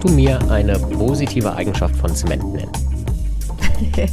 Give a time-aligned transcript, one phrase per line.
[0.00, 2.70] Kannst du mir eine positive Eigenschaft von Zement nennen?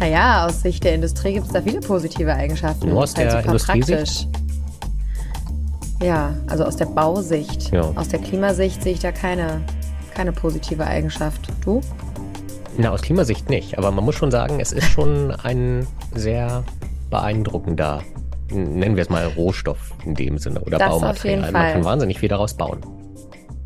[0.00, 2.88] naja, aus Sicht der Industrie gibt es da viele positive Eigenschaften.
[2.88, 4.28] Nur aus der halt Industriesicht?
[6.02, 7.70] Ja, also aus der Bausicht.
[7.70, 7.82] Ja.
[7.94, 9.60] Aus der Klimasicht sehe ich da keine,
[10.12, 11.52] keine positive Eigenschaft.
[11.64, 11.80] Du?
[12.76, 13.78] Na, aus Klimasicht nicht.
[13.78, 15.86] Aber man muss schon sagen, es ist schon ein
[16.16, 16.64] sehr
[17.10, 18.02] beeindruckender,
[18.50, 21.52] nennen wir es mal Rohstoff in dem Sinne oder das Baumaterial.
[21.52, 22.80] Man kann wahnsinnig viel daraus bauen.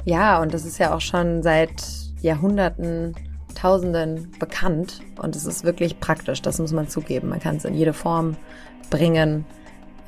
[0.04, 1.82] Ja, und das ist ja auch schon seit
[2.20, 3.14] Jahrhunderten,
[3.54, 5.00] Tausenden bekannt.
[5.20, 7.28] Und es ist wirklich praktisch, das muss man zugeben.
[7.28, 8.36] Man kann es in jede Form
[8.88, 9.44] bringen.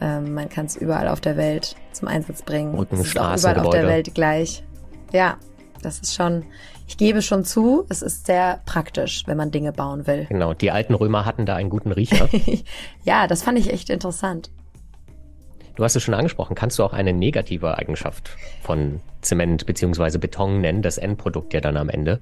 [0.01, 2.75] Ähm, man kann es überall auf der Welt zum Einsatz bringen.
[2.75, 4.65] Und es ist auch überall auf der Welt gleich.
[5.13, 5.37] Ja,
[5.83, 6.45] das ist schon,
[6.87, 10.27] ich gebe schon zu, es ist sehr praktisch, wenn man Dinge bauen will.
[10.29, 12.29] Genau, die alten Römer hatten da einen guten Riecher.
[13.05, 14.51] ja, das fand ich echt interessant.
[15.75, 16.55] Du hast es schon angesprochen.
[16.55, 20.19] Kannst du auch eine negative Eigenschaft von Zement bzw.
[20.19, 22.21] Beton nennen, das Endprodukt ja dann am Ende?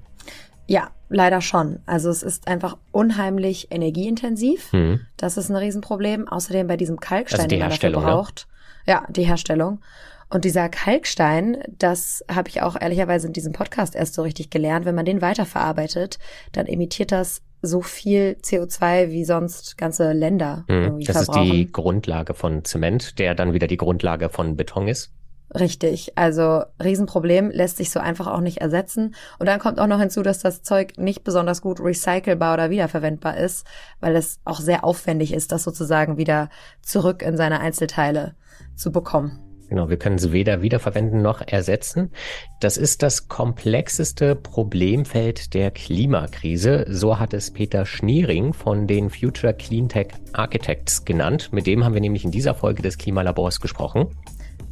[0.66, 1.80] Ja, leider schon.
[1.86, 4.70] Also es ist einfach unheimlich energieintensiv.
[4.72, 5.00] Hm.
[5.16, 6.28] Das ist ein Riesenproblem.
[6.28, 7.96] Außerdem bei diesem Kalkstein, also die den man dafür ne?
[7.96, 8.46] braucht.
[8.86, 8.92] Ne?
[8.92, 9.80] Ja, die Herstellung.
[10.28, 14.86] Und dieser Kalkstein, das habe ich auch ehrlicherweise in diesem Podcast erst so richtig gelernt.
[14.86, 16.20] Wenn man den weiterverarbeitet,
[16.52, 20.64] dann emittiert das so viel CO2 wie sonst ganze Länder.
[20.68, 21.42] Hm, das verbrauchen.
[21.42, 25.12] ist die Grundlage von Zement, der dann wieder die Grundlage von Beton ist.
[25.52, 29.16] Richtig, also Riesenproblem, lässt sich so einfach auch nicht ersetzen.
[29.40, 33.36] Und dann kommt auch noch hinzu, dass das Zeug nicht besonders gut recycelbar oder wiederverwendbar
[33.36, 33.66] ist,
[33.98, 36.50] weil es auch sehr aufwendig ist, das sozusagen wieder
[36.82, 38.36] zurück in seine Einzelteile
[38.76, 39.49] zu bekommen.
[39.70, 42.10] Genau, wir können es weder wiederverwenden noch ersetzen.
[42.58, 46.86] Das ist das komplexeste Problemfeld der Klimakrise.
[46.88, 51.50] So hat es Peter Schniering von den Future Cleantech Architects genannt.
[51.52, 54.08] Mit dem haben wir nämlich in dieser Folge des Klimalabors gesprochen.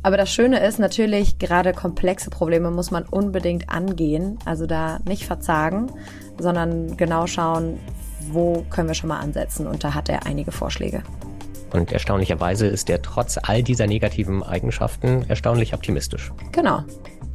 [0.03, 4.41] Aber das Schöne ist natürlich, gerade komplexe Probleme muss man unbedingt angehen.
[4.45, 5.93] Also da nicht verzagen,
[6.39, 7.79] sondern genau schauen,
[8.33, 9.69] wo können wir schon mal ansetzen.
[9.69, 11.05] Und da hat er einige Vorschläge.
[11.73, 16.33] Und erstaunlicherweise ist er trotz all dieser negativen Eigenschaften erstaunlich optimistisch.
[16.53, 16.83] Genau.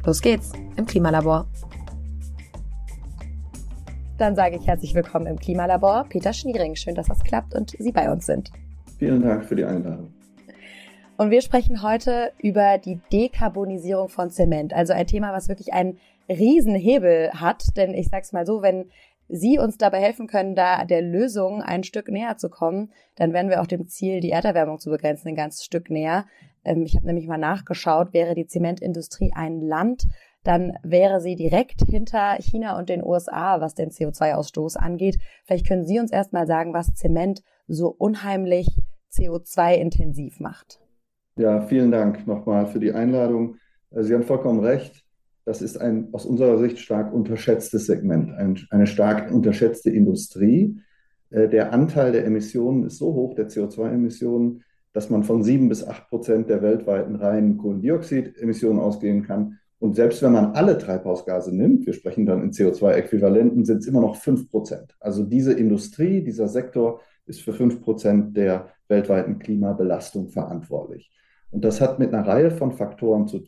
[0.04, 1.46] Los geht's im Klimalabor.
[4.18, 6.76] Dann sage ich herzlich willkommen im Klimalabor, Peter Schniering.
[6.76, 8.50] Schön, dass das klappt und Sie bei uns sind.
[8.98, 10.12] Vielen Dank für die Einladung.
[11.16, 14.72] Und wir sprechen heute über die Dekarbonisierung von Zement.
[14.72, 17.76] Also ein Thema, was wirklich einen Riesenhebel hat.
[17.76, 18.90] Denn ich sag's mal so, wenn
[19.28, 23.50] Sie uns dabei helfen können, da der Lösung ein Stück näher zu kommen, dann werden
[23.50, 26.26] wir auch dem Ziel, die Erderwärmung zu begrenzen, ein ganzes Stück näher.
[26.64, 30.04] Ähm, ich habe nämlich mal nachgeschaut, wäre die Zementindustrie ein Land,
[30.42, 35.18] dann wäre sie direkt hinter China und den USA, was den CO2-Ausstoß angeht.
[35.44, 38.68] Vielleicht können Sie uns erstmal sagen, was Zement so unheimlich
[39.10, 40.80] CO2-intensiv macht.
[41.36, 43.56] Ja, vielen Dank nochmal für die Einladung.
[43.90, 45.03] Äh, Sie haben vollkommen recht.
[45.44, 50.80] Das ist ein aus unserer Sicht stark unterschätztes Segment, ein, eine stark unterschätzte Industrie.
[51.30, 54.62] Äh, der Anteil der Emissionen ist so hoch, der CO2-Emissionen,
[54.92, 59.58] dass man von sieben bis acht Prozent der weltweiten reinen Kohlendioxidemissionen ausgehen kann.
[59.80, 64.00] Und selbst wenn man alle Treibhausgase nimmt, wir sprechen dann in CO2-Äquivalenten, sind es immer
[64.00, 64.96] noch fünf Prozent.
[65.00, 71.10] Also diese Industrie, dieser Sektor ist für fünf Prozent der weltweiten Klimabelastung verantwortlich.
[71.50, 73.44] Und das hat mit einer Reihe von Faktoren zu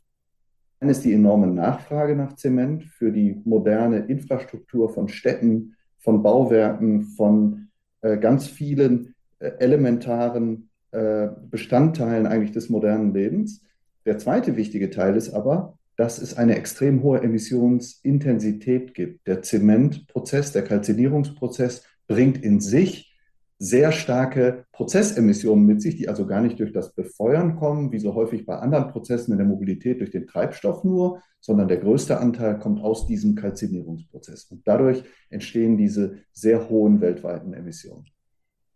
[0.80, 7.68] ist die enorme Nachfrage nach Zement für die moderne Infrastruktur von Städten, von Bauwerken, von
[8.02, 13.62] äh, ganz vielen äh, elementaren äh, Bestandteilen eigentlich des modernen Lebens.
[14.04, 19.26] Der zweite wichtige Teil ist aber, dass es eine extrem hohe Emissionsintensität gibt.
[19.26, 23.15] Der Zementprozess, der Kalzinierungsprozess bringt in sich
[23.58, 28.14] sehr starke Prozessemissionen mit sich, die also gar nicht durch das Befeuern kommen, wie so
[28.14, 32.58] häufig bei anderen Prozessen in der Mobilität durch den Treibstoff nur, sondern der größte Anteil
[32.58, 34.44] kommt aus diesem Kalzinierungsprozess.
[34.50, 38.06] Und dadurch entstehen diese sehr hohen weltweiten Emissionen.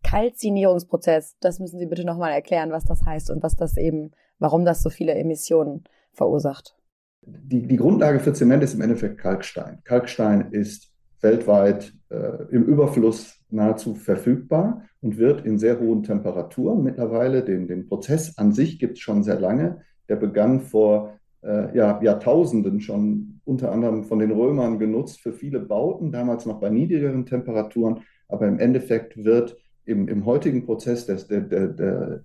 [0.03, 4.65] Kalzinierungsprozess, das müssen Sie bitte nochmal erklären, was das heißt und was das eben, warum
[4.65, 6.75] das so viele Emissionen verursacht.
[7.23, 9.81] Die, die Grundlage für Zement ist im Endeffekt Kalkstein.
[9.85, 10.90] Kalkstein ist
[11.21, 16.83] weltweit äh, im Überfluss nahezu verfügbar und wird in sehr hohen Temperaturen.
[16.83, 21.77] Mittlerweile, den, den Prozess an sich gibt es schon sehr lange, der begann vor äh,
[21.77, 26.71] ja, Jahrtausenden schon unter anderem von den Römern genutzt für viele Bauten, damals noch bei
[26.71, 32.23] niedrigeren Temperaturen, aber im Endeffekt wird im, im heutigen Prozess des, der, der, der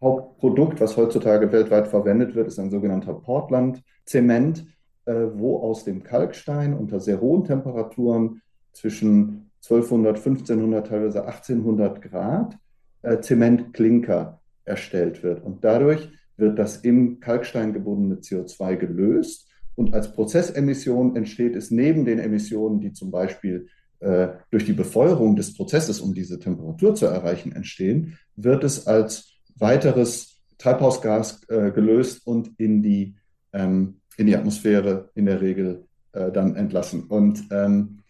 [0.00, 4.66] Hauptprodukt, was heutzutage weltweit verwendet wird, ist ein sogenannter Portland-Zement,
[5.12, 8.42] wo aus dem Kalkstein unter sehr hohen Temperaturen
[8.72, 12.58] zwischen 1200, 1500, teilweise 1800 Grad
[13.02, 15.42] äh, Zementklinker erstellt wird.
[15.44, 22.04] Und dadurch wird das im Kalkstein gebundene CO2 gelöst Und als Prozessemission entsteht es neben
[22.04, 23.68] den Emissionen, die zum Beispiel
[24.00, 29.34] äh, durch die Befeuerung des Prozesses, um diese Temperatur zu erreichen, entstehen, wird es als
[29.54, 33.16] weiteres Treibhausgas äh, gelöst und in die,
[33.52, 37.04] ähm, in die Atmosphäre in der Regel äh, dann entlassen.
[37.04, 38.02] Und, ähm,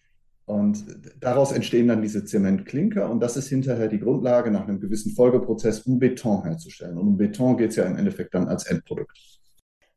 [0.45, 0.85] und
[1.21, 5.81] daraus entstehen dann diese Zementklinker und das ist hinterher die Grundlage nach einem gewissen Folgeprozess,
[5.81, 6.99] um Beton herzustellen.
[6.99, 9.19] Und um Beton geht es ja im Endeffekt dann als Endprodukt.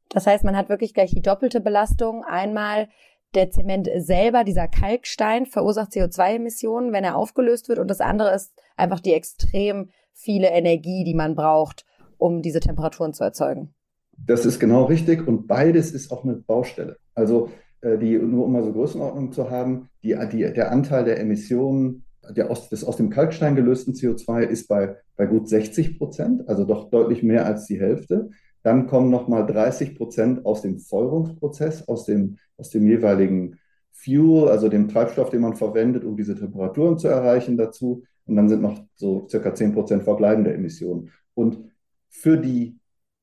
[0.10, 2.24] Das heißt, man hat wirklich gleich die doppelte Belastung.
[2.24, 2.90] Einmal
[3.36, 7.78] der Zement selber, dieser Kalkstein, verursacht CO2-Emissionen, wenn er aufgelöst wird.
[7.78, 11.86] Und das andere ist einfach die extrem viele Energie, die man braucht,
[12.18, 13.76] um diese Temperaturen zu erzeugen.
[14.26, 15.28] Das ist genau richtig.
[15.28, 16.98] Und beides ist auch eine Baustelle.
[17.16, 17.50] Also
[17.82, 22.04] äh, die, nur um mal so Größenordnung zu haben, die, die, der Anteil der Emissionen
[22.30, 26.66] der aus, des aus dem Kalkstein gelösten CO2 ist bei, bei gut 60 Prozent, also
[26.66, 28.30] doch deutlich mehr als die Hälfte.
[28.62, 33.58] Dann kommen nochmal 30 Prozent aus dem Feuerungsprozess, aus dem, aus dem jeweiligen
[33.92, 38.04] Fuel, also dem Treibstoff, den man verwendet, um diese Temperaturen zu erreichen, dazu.
[38.26, 41.12] Und dann sind noch so circa 10 Prozent verbleibende Emissionen.
[41.34, 41.72] Und
[42.10, 42.78] für die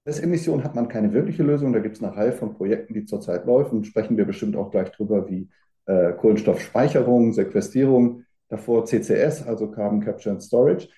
[0.07, 1.73] Emissionen hat man keine wirkliche Lösung.
[1.73, 3.85] Da gibt es eine Reihe von Projekten, die zurzeit laufen.
[3.85, 5.49] Sprechen wir bestimmt auch gleich drüber, wie
[5.87, 10.89] äh, Kohlenstoffspeicherung, Sequestrierung, davor CCS, also Carbon Capture and Storage.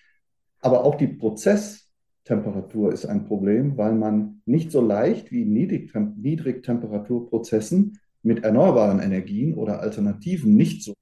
[0.60, 7.98] Aber auch die Prozesstemperatur ist ein Problem, weil man nicht so leicht wie in Niedrigtemperaturprozessen
[8.22, 10.92] mit erneuerbaren Energien oder alternativen, nicht so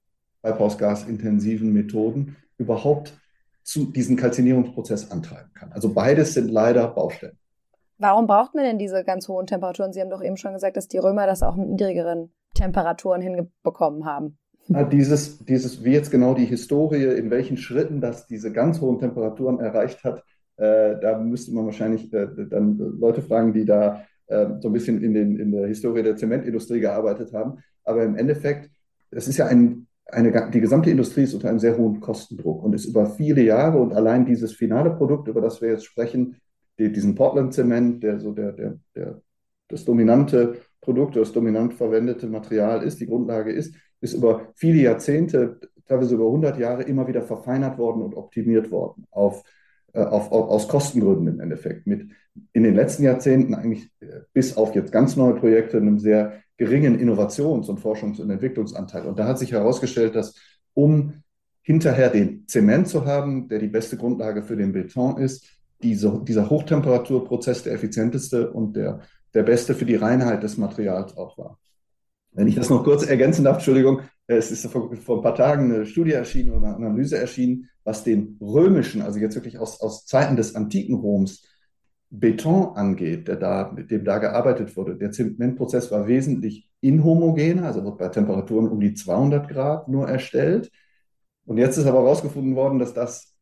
[0.42, 3.18] treibhausgasintensiven Methoden überhaupt
[3.64, 5.72] zu diesem Kalzinierungsprozess antreiben kann.
[5.72, 7.36] Also beides sind leider Baustellen.
[7.98, 9.92] Warum braucht man denn diese ganz hohen Temperaturen?
[9.92, 14.04] Sie haben doch eben schon gesagt, dass die Römer das auch mit niedrigeren Temperaturen hinbekommen
[14.04, 14.38] haben.
[14.68, 18.98] Ja, dieses, dieses, wie jetzt genau die Historie, in welchen Schritten das diese ganz hohen
[18.98, 20.24] Temperaturen erreicht hat,
[20.56, 25.02] äh, da müsste man wahrscheinlich äh, dann Leute fragen, die da äh, so ein bisschen
[25.02, 27.58] in, den, in der Historie der Zementindustrie gearbeitet haben.
[27.84, 28.70] Aber im Endeffekt,
[29.10, 32.74] es ist ja ein, eine, die gesamte Industrie ist unter einem sehr hohen Kostendruck und
[32.74, 36.36] ist über viele Jahre und allein dieses finale Produkt, über das wir jetzt sprechen,
[36.78, 39.22] die, diesen Portland-Zement, der so der, der, der,
[39.68, 45.58] das dominante Produkt, das dominant verwendete Material ist, die Grundlage ist, ist über viele Jahrzehnte,
[45.86, 49.42] teilweise über 100 Jahre immer wieder verfeinert worden und optimiert worden auf,
[49.92, 51.86] äh, auf, auf, aus Kostengründen im Endeffekt.
[51.86, 52.10] Mit
[52.52, 56.98] in den letzten Jahrzehnten eigentlich äh, bis auf jetzt ganz neue Projekte einem sehr geringen
[56.98, 59.06] Innovations- und Forschungs- und Entwicklungsanteil.
[59.06, 60.34] Und da hat sich herausgestellt, dass
[60.74, 61.22] um
[61.62, 65.46] hinterher den Zement zu haben, der die beste Grundlage für den Beton ist,
[65.82, 69.00] diese, dieser Hochtemperaturprozess der effizienteste und der,
[69.34, 71.58] der beste für die Reinheit des Materials auch war.
[72.32, 75.72] Wenn ich das noch kurz ergänzen darf, Entschuldigung, es ist vor, vor ein paar Tagen
[75.72, 80.04] eine Studie erschienen oder eine Analyse erschienen, was den römischen, also jetzt wirklich aus, aus
[80.04, 81.46] Zeiten des antiken Roms,
[82.10, 84.96] Beton angeht, der da, mit dem da gearbeitet wurde.
[84.96, 90.70] Der Zementprozess war wesentlich inhomogener, also wird bei Temperaturen um die 200 Grad nur erstellt.
[91.44, 93.34] Und jetzt ist aber herausgefunden worden, dass das,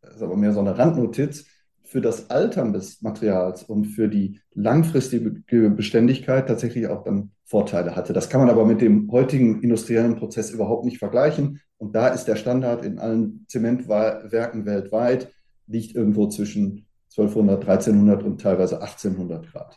[0.00, 1.46] das ist aber mehr so eine Randnotiz,
[1.92, 5.30] für das Altern des Materials und für die langfristige
[5.70, 8.14] Beständigkeit tatsächlich auch dann Vorteile hatte.
[8.14, 11.60] Das kann man aber mit dem heutigen industriellen Prozess überhaupt nicht vergleichen.
[11.76, 15.30] Und da ist der Standard in allen Zementwerken weltweit,
[15.66, 19.76] liegt irgendwo zwischen 1200, 1300 und teilweise 1800 Grad.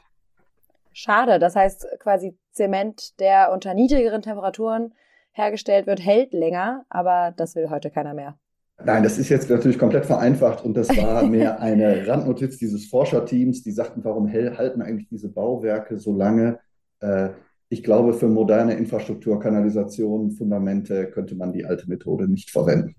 [0.93, 4.93] Schade, das heißt quasi Zement, der unter niedrigeren Temperaturen
[5.33, 8.39] hergestellt wird, hält länger, aber das will heute keiner mehr.
[8.83, 13.63] Nein, das ist jetzt natürlich komplett vereinfacht und das war mehr eine Randnotiz dieses Forscherteams,
[13.63, 16.59] die sagten, warum halten eigentlich diese Bauwerke so lange?
[16.99, 17.29] Äh,
[17.69, 22.95] ich glaube, für moderne Infrastruktur, Kanalisation, Fundamente könnte man die alte Methode nicht verwenden.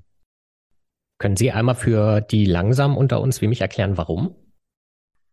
[1.18, 4.34] Können Sie einmal für die langsam unter uns wie mich erklären, warum?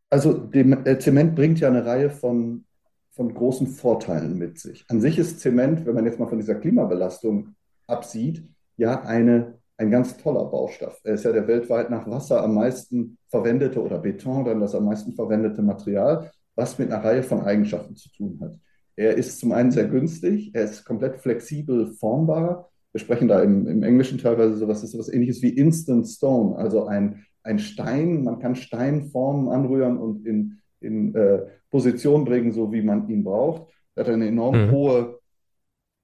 [0.09, 2.65] Also dem, äh, Zement bringt ja eine Reihe von,
[3.11, 4.85] von großen Vorteilen mit sich.
[4.87, 7.55] An sich ist Zement, wenn man jetzt mal von dieser Klimabelastung
[7.87, 8.43] absieht,
[8.77, 10.99] ja eine ein ganz toller Baustoff.
[11.03, 14.85] Er ist ja der weltweit nach Wasser am meisten verwendete oder Beton dann das am
[14.85, 18.59] meisten verwendete Material, was mit einer Reihe von Eigenschaften zu tun hat.
[18.95, 22.69] Er ist zum einen sehr günstig, er ist komplett flexibel formbar.
[22.91, 26.85] Wir sprechen da im, im Englischen teilweise sowas, ist sowas ähnliches wie Instant Stone, also
[26.85, 28.23] ein, ein Stein.
[28.23, 33.67] Man kann Steinformen anrühren und in, in äh, Position bringen, so wie man ihn braucht.
[33.95, 34.71] Er hat eine enorm mhm.
[34.71, 35.19] hohe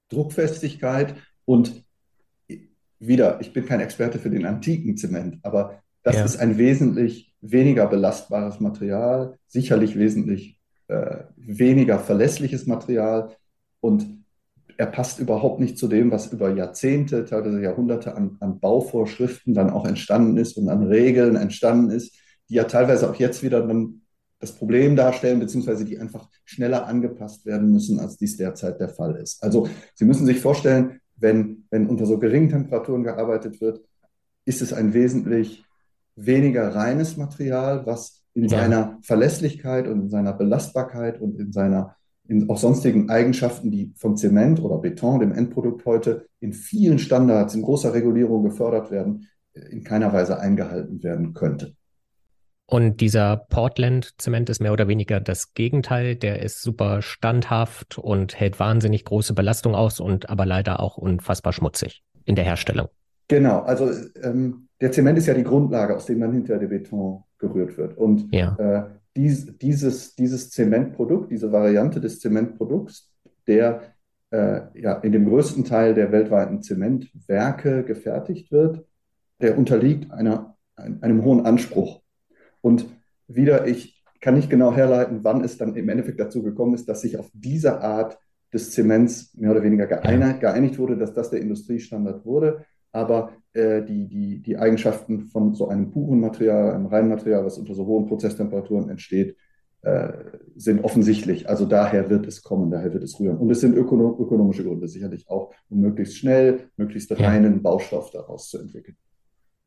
[0.09, 1.13] Druckfestigkeit
[1.45, 1.85] und
[2.99, 6.25] wieder, ich bin kein Experte für den antiken Zement, aber das ja.
[6.25, 13.35] ist ein wesentlich weniger belastbares Material, sicherlich wesentlich äh, weniger verlässliches Material
[13.79, 14.19] und
[14.77, 19.69] er passt überhaupt nicht zu dem, was über Jahrzehnte, teilweise Jahrhunderte an, an Bauvorschriften dann
[19.69, 22.15] auch entstanden ist und an Regeln entstanden ist,
[22.49, 24.01] die ja teilweise auch jetzt wieder dann
[24.39, 29.17] das Problem darstellen, beziehungsweise die einfach schneller angepasst werden müssen, als dies derzeit der Fall
[29.17, 29.43] ist.
[29.43, 33.81] Also Sie müssen sich vorstellen, wenn, wenn unter so geringen Temperaturen gearbeitet wird,
[34.45, 35.63] ist es ein wesentlich
[36.15, 38.49] weniger reines Material, was in ja.
[38.49, 41.95] seiner Verlässlichkeit und in seiner Belastbarkeit und in seiner
[42.29, 47.55] in auch sonstigen Eigenschaften, die vom Zement oder Beton, dem Endprodukt heute, in vielen Standards,
[47.55, 51.75] in großer Regulierung gefördert werden, in keiner Weise eingehalten werden könnte.
[52.69, 56.15] Und dieser Portland-Zement ist mehr oder weniger das Gegenteil.
[56.15, 61.51] Der ist super standhaft und hält wahnsinnig große Belastung aus und aber leider auch unfassbar
[61.51, 62.87] schmutzig in der Herstellung.
[63.27, 63.89] Genau, also
[64.21, 67.97] ähm, der Zement ist ja die Grundlage, aus dem dann hinterher der Beton gerührt wird.
[67.97, 68.55] Und ja.
[68.59, 68.83] äh,
[69.15, 73.11] dies, dieses, dieses Zementprodukt, diese Variante des Zementprodukts,
[73.47, 73.81] der
[74.29, 78.85] äh, ja in dem größten Teil der weltweiten Zementwerke gefertigt wird,
[79.41, 82.01] der unterliegt einer, einem hohen Anspruch.
[82.61, 82.87] Und
[83.27, 87.01] wieder, ich kann nicht genau herleiten, wann es dann im Endeffekt dazu gekommen ist, dass
[87.01, 88.17] sich auf diese Art
[88.53, 92.65] des Zements mehr oder weniger geeinigt, wurde, dass das der Industriestandard wurde.
[92.91, 97.57] Aber äh, die, die, die Eigenschaften von so einem puren Material, einem reinen Material, was
[97.57, 99.37] unter so hohen Prozesstemperaturen entsteht,
[99.81, 100.11] äh,
[100.55, 101.47] sind offensichtlich.
[101.47, 103.37] Also daher wird es kommen, daher wird es rühren.
[103.37, 108.49] Und es sind ökonom ökonomische Gründe sicherlich auch, um möglichst schnell, möglichst reinen Baustoff daraus
[108.49, 108.97] zu entwickeln.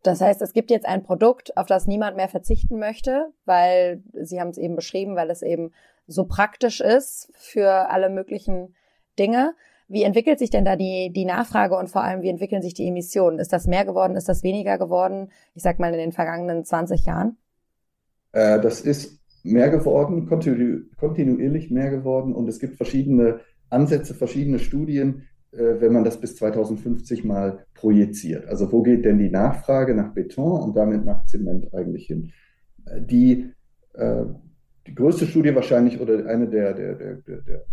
[0.02, 4.40] Das heißt, es gibt jetzt ein Produkt, auf das niemand mehr verzichten möchte, weil Sie
[4.40, 5.72] haben es eben beschrieben, weil es eben
[6.06, 8.74] so praktisch ist für alle möglichen
[9.18, 9.54] Dinge.
[9.88, 12.88] Wie entwickelt sich denn da die, die Nachfrage und vor allem, wie entwickeln sich die
[12.88, 13.38] Emissionen?
[13.38, 14.16] Ist das mehr geworden?
[14.16, 15.30] Ist das weniger geworden?
[15.54, 17.36] Ich sag mal in den vergangenen 20 Jahren?
[18.32, 23.40] Äh, das ist mehr geworden, kontinu kontinuierlich mehr geworden und es gibt verschiedene
[23.70, 28.48] Ansätze, verschiedene Studien, wenn man das bis 2050 mal projiziert.
[28.48, 32.32] Also wo geht denn die Nachfrage nach Beton und damit nach Zement eigentlich hin?
[32.86, 33.50] Äh, die,
[33.94, 34.24] äh,
[34.86, 37.64] die größte Studie wahrscheinlich oder eine der, der, der, der,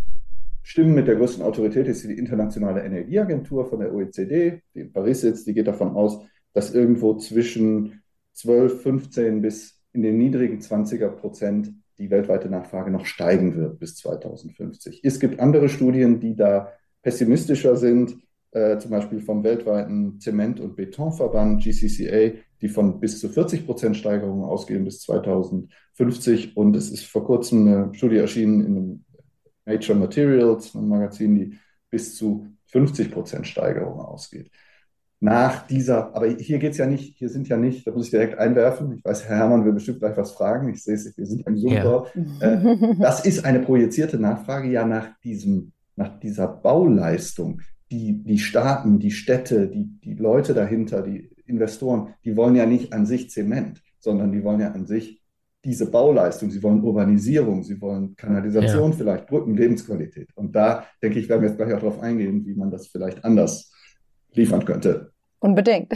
[0.62, 5.22] Stimmen mit der größten Autorität ist die Internationale Energieagentur von der OECD, die in Paris
[5.22, 6.20] sitzt, die geht davon aus,
[6.52, 8.02] dass irgendwo zwischen
[8.34, 13.96] 12, 15 bis in den niedrigen 20er Prozent die weltweite Nachfrage noch steigen wird bis
[13.96, 15.00] 2050.
[15.02, 16.68] Es gibt andere Studien, die da
[17.02, 18.16] pessimistischer sind,
[18.52, 23.96] äh, zum Beispiel vom weltweiten Zement- und Betonverband GCCA, die von bis zu 40 Prozent
[23.96, 26.56] Steigerungen ausgehen bis 2050.
[26.56, 29.04] Und es ist vor kurzem eine Studie erschienen in einem
[29.66, 31.58] Nature Materials, einem Magazin, die
[31.90, 34.50] bis zu 50 Prozent Steigerung ausgeht.
[35.22, 38.10] Nach dieser, aber hier geht es ja nicht, hier sind ja nicht, da muss ich
[38.10, 41.26] direkt einwerfen, ich weiß, Herr Herrmann will bestimmt gleich was fragen, ich sehe es, wir
[41.26, 41.72] sind im Zoom.
[41.72, 42.06] Ja.
[42.40, 48.98] Äh, das ist eine projizierte Nachfrage ja nach diesem nach dieser Bauleistung, die, die Staaten,
[48.98, 53.82] die Städte, die, die Leute dahinter, die Investoren, die wollen ja nicht an sich Zement,
[53.98, 55.20] sondern die wollen ja an sich
[55.64, 56.50] diese Bauleistung.
[56.50, 58.96] Sie wollen Urbanisierung, sie wollen Kanalisation ja.
[58.96, 60.30] vielleicht, Brücken, Lebensqualität.
[60.34, 63.24] Und da denke ich, werden wir jetzt gleich auch darauf eingehen, wie man das vielleicht
[63.24, 63.72] anders
[64.32, 65.12] liefern könnte.
[65.40, 65.92] Unbedingt.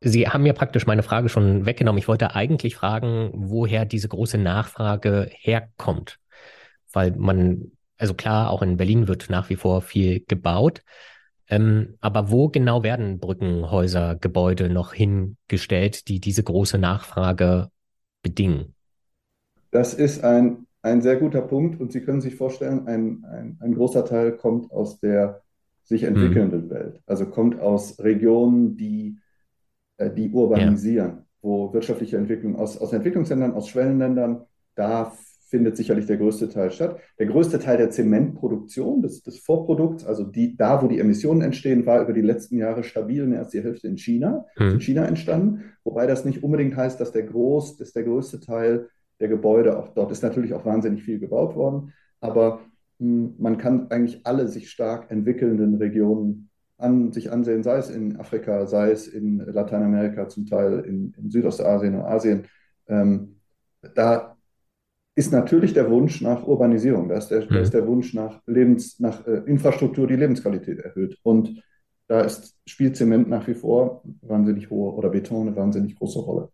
[0.00, 1.98] Sie haben mir praktisch meine Frage schon weggenommen.
[1.98, 6.18] Ich wollte eigentlich fragen, woher diese große Nachfrage herkommt.
[6.92, 10.82] Weil man also klar, auch in Berlin wird nach wie vor viel gebaut.
[11.48, 17.70] Ähm, aber wo genau werden Brückenhäuser, Gebäude noch hingestellt, die diese große Nachfrage
[18.22, 18.74] bedingen?
[19.70, 23.74] Das ist ein, ein sehr guter Punkt und Sie können sich vorstellen, ein, ein, ein
[23.74, 25.42] großer Teil kommt aus der
[25.84, 26.16] sich hm.
[26.16, 26.70] entwickelnden hm.
[26.70, 27.00] Welt.
[27.06, 29.18] Also kommt aus Regionen, die,
[29.98, 31.24] äh, die urbanisieren, ja.
[31.42, 35.12] wo wirtschaftliche Entwicklung aus, aus Entwicklungsländern, aus Schwellenländern, da
[35.48, 36.98] findet sicherlich der größte Teil statt.
[37.18, 41.86] Der größte Teil der Zementproduktion, des, des Vorprodukts, also die, da, wo die Emissionen entstehen,
[41.86, 44.72] war über die letzten Jahre stabil, mehr als die Hälfte in China, mhm.
[44.72, 45.72] in China entstanden.
[45.84, 48.88] Wobei das nicht unbedingt heißt, dass der, groß, dass der größte Teil
[49.20, 51.92] der Gebäude auch dort ist natürlich auch wahnsinnig viel gebaut worden.
[52.20, 52.60] Aber
[52.98, 57.88] mh, hm, man kann eigentlich alle sich stark entwickelnden Regionen an, sich ansehen, sei es
[57.88, 62.46] in Afrika, sei es in Lateinamerika, zum Teil in, in Südostasien und Asien.
[62.88, 63.36] Ähm,
[63.94, 64.35] da
[65.16, 67.08] ist natürlich der Wunsch nach Urbanisierung.
[67.08, 67.48] Da ist der, mhm.
[67.48, 71.18] da ist der Wunsch nach, Lebens, nach äh, Infrastruktur, die Lebensqualität erhöht.
[71.22, 71.62] Und
[72.06, 76.50] da ist, spielt Zement nach wie vor wahnsinnig hohe oder Beton eine wahnsinnig große Rolle.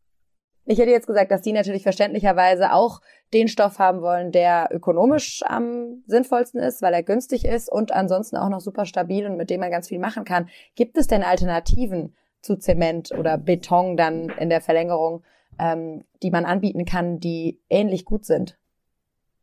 [0.64, 3.00] Ich hätte jetzt gesagt, dass die natürlich verständlicherweise auch
[3.34, 8.36] den Stoff haben wollen, der ökonomisch am sinnvollsten ist, weil er günstig ist und ansonsten
[8.36, 10.48] auch noch super stabil und mit dem man ganz viel machen kann.
[10.76, 15.24] Gibt es denn Alternativen zu Zement oder Beton dann in der Verlängerung,
[15.58, 18.58] ähm, die man anbieten kann, die ähnlich gut sind?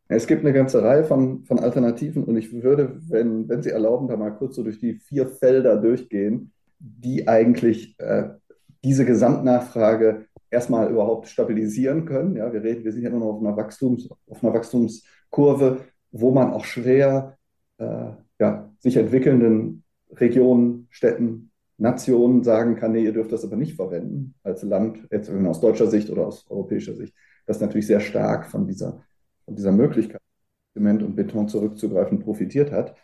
[0.08, 4.08] Es gibt eine ganze Reihe von, von Alternativen und ich würde, wenn, wenn Sie erlauben,
[4.08, 8.30] da mal kurz so durch die vier Felder durchgehen, die eigentlich äh,
[8.84, 12.36] diese Gesamtnachfrage erstmal überhaupt stabilisieren können.
[12.36, 16.32] Ja, wir reden, wir sind ja nur noch auf einer, Wachstums, auf einer Wachstumskurve, wo
[16.32, 17.38] man auch schwer
[17.78, 21.49] äh, ja, sich entwickelnden Regionen, Städten,
[21.80, 25.88] Nationen sagen kann, nee, ihr dürft das aber nicht verwenden als Land, jetzt aus deutscher
[25.88, 27.14] Sicht oder aus europäischer Sicht.
[27.46, 29.04] Das ist natürlich sehr stark von dieser,
[29.46, 30.22] von dieser Möglichkeit,
[30.74, 32.96] Zement und Beton zurückzugreifen, profitiert hat.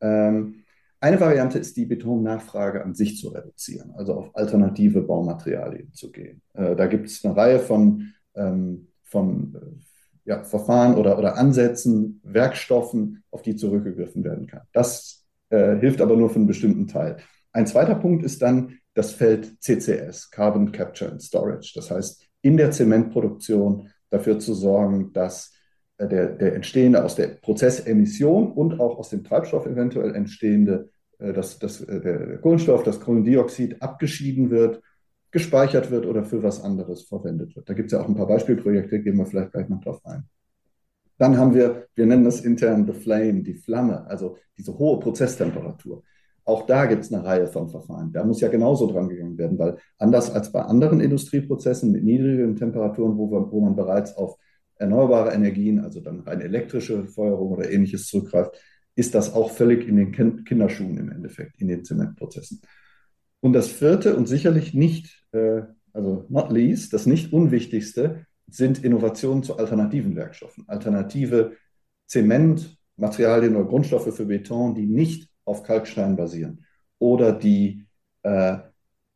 [0.00, 0.64] Ähm,
[1.00, 6.42] eine Variante ist die Betonnachfrage an sich zu reduzieren, also auf alternative Baumaterialien zu gehen.
[6.54, 12.20] Äh, da gibt es eine Reihe von, ähm, von äh, ja, Verfahren oder, oder Ansätzen,
[12.24, 14.62] Werkstoffen, auf die zurückgegriffen werden kann.
[14.72, 17.18] Das äh, hilft aber nur für einen bestimmten Teil.
[17.54, 21.72] Ein zweiter Punkt ist dann das Feld CCS, Carbon Capture and Storage.
[21.74, 25.54] Das heißt, in der Zementproduktion dafür zu sorgen, dass
[25.96, 31.32] äh, der, der entstehende aus der Prozessemission und auch aus dem Treibstoff eventuell entstehende äh,
[31.32, 34.82] dass, dass äh, der Kohlenstoff, das Kohlendioxid abgeschieden wird,
[35.30, 37.68] gespeichert wird oder für was anderes verwendet wird.
[37.68, 40.24] Da gibt es ja auch ein paar Beispielprojekte, gehen wir vielleicht gleich noch drauf ein.
[41.18, 46.02] Dann haben wir, wir nennen das intern the flame, die Flamme, also diese hohe Prozesstemperatur.
[46.44, 48.12] Auch da gibt es eine Reihe von Verfahren.
[48.12, 52.56] Da muss ja genauso dran gegangen werden, weil anders als bei anderen Industrieprozessen mit niedrigen
[52.56, 54.36] Temperaturen, wo, wir, wo man bereits auf
[54.76, 58.52] erneuerbare Energien, also dann rein elektrische Feuerung oder ähnliches zurückgreift,
[58.94, 62.60] ist das auch völlig in den Kinderschuhen im Endeffekt, in den Zementprozessen.
[63.40, 69.42] Und das vierte und sicherlich nicht, äh, also not least, das nicht unwichtigste, sind Innovationen
[69.42, 70.64] zu alternativen Werkstoffen.
[70.68, 71.52] Alternative
[72.06, 76.64] Zementmaterialien oder Grundstoffe für Beton, die nicht auf Kalkstein basieren
[76.98, 77.86] oder die,
[78.22, 78.58] äh,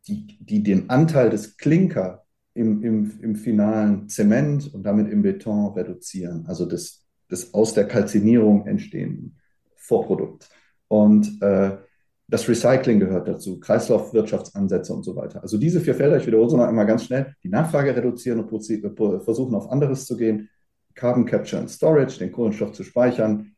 [0.07, 5.73] die, die den Anteil des Klinker im, im, im finalen Zement und damit im Beton
[5.75, 9.37] reduzieren, also des, des aus der Kalzinierung entstehenden.
[9.77, 10.49] Vorprodukt.
[10.89, 11.79] Und äh,
[12.27, 15.41] das Recycling gehört dazu, Kreislaufwirtschaftsansätze und so weiter.
[15.43, 18.71] Also diese vier Felder, ich wiederhole es noch einmal ganz schnell, die Nachfrage reduzieren und
[18.71, 20.51] äh, versuchen auf anderes zu gehen,
[20.95, 23.55] Carbon Capture and Storage, den Kohlenstoff zu speichern,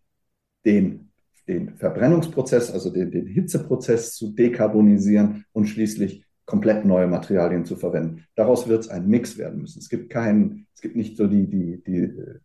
[0.64, 1.09] den,
[1.48, 8.24] den Verbrennungsprozess, also den, den Hitzeprozess zu dekarbonisieren und schließlich komplett neue Materialien zu verwenden.
[8.34, 9.78] Daraus wird es ein Mix werden müssen.
[9.78, 12.38] Es gibt keinen, es gibt nicht so die, die, die äh,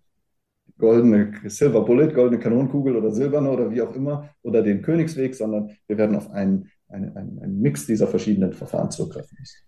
[0.77, 5.71] goldene Silver Bullet, goldene Kanonenkugel oder silberne oder wie auch immer oder den Königsweg, sondern
[5.87, 9.64] wir werden auf einen, einen, einen Mix dieser verschiedenen Verfahren zurückgreifen müssen.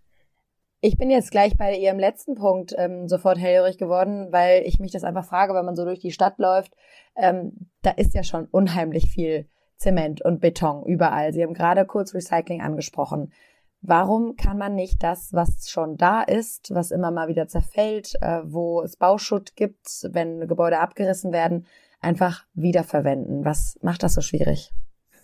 [0.79, 4.91] Ich bin jetzt gleich bei Ihrem letzten Punkt ähm, sofort hellhörig geworden, weil ich mich
[4.91, 6.75] das einfach frage, wenn man so durch die Stadt läuft,
[7.15, 11.33] ähm, da ist ja schon unheimlich viel Zement und Beton überall.
[11.33, 13.33] Sie haben gerade kurz Recycling angesprochen.
[13.81, 18.41] Warum kann man nicht das, was schon da ist, was immer mal wieder zerfällt, äh,
[18.43, 21.65] wo es Bauschutt gibt, wenn Gebäude abgerissen werden,
[22.01, 23.45] einfach wiederverwenden?
[23.45, 24.71] Was macht das so schwierig?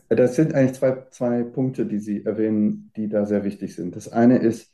[0.09, 3.95] Das sind eigentlich zwei, zwei Punkte, die Sie erwähnen, die da sehr wichtig sind.
[3.95, 4.72] Das eine ist,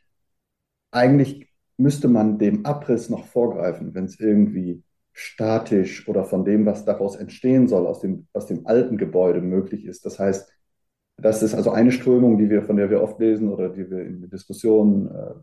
[0.91, 6.85] eigentlich müsste man dem Abriss noch vorgreifen, wenn es irgendwie statisch oder von dem, was
[6.85, 10.05] daraus entstehen soll, aus dem, aus dem alten Gebäude möglich ist.
[10.05, 10.51] Das heißt,
[11.17, 14.05] das ist also eine Strömung, die wir, von der wir oft lesen oder die wir
[14.05, 15.33] in Diskussionen, äh,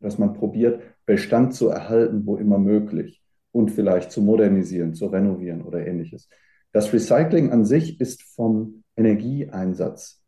[0.00, 5.62] dass man probiert, Bestand zu erhalten, wo immer möglich und vielleicht zu modernisieren, zu renovieren
[5.62, 6.28] oder ähnliches.
[6.72, 10.22] Das Recycling an sich ist vom Energieeinsatz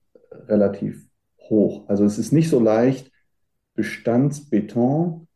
[0.49, 1.07] relativ
[1.49, 1.89] hoch.
[1.89, 3.12] Also es ist nicht so leicht,
[3.75, 5.27] Bestandsbeton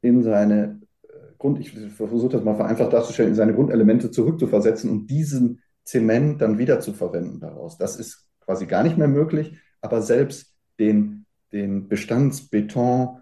[0.00, 5.06] in seine äh, Grund, ich versuche das mal vereinfacht darzustellen, in seine Grundelemente zurückzuversetzen und
[5.08, 7.78] diesen Zement dann wieder zu verwenden daraus.
[7.78, 13.20] Das ist quasi gar nicht mehr möglich, aber selbst den, den Bestandsbeton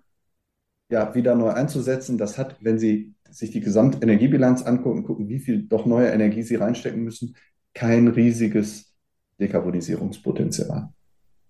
[0.88, 5.64] ja, wieder neu einzusetzen, das hat, wenn Sie sich die Gesamtenergiebilanz angucken, gucken, wie viel
[5.64, 7.37] doch neue Energie Sie reinstecken müssen,
[7.74, 8.94] kein riesiges
[9.40, 10.90] Dekarbonisierungspotenzial.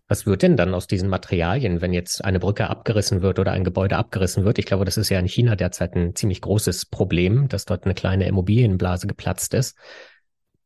[0.09, 3.65] Was wird denn dann aus diesen Materialien, wenn jetzt eine Brücke abgerissen wird oder ein
[3.65, 4.59] Gebäude abgerissen wird?
[4.59, 7.95] Ich glaube, das ist ja in China derzeit ein ziemlich großes Problem, dass dort eine
[7.95, 9.77] kleine Immobilienblase geplatzt ist.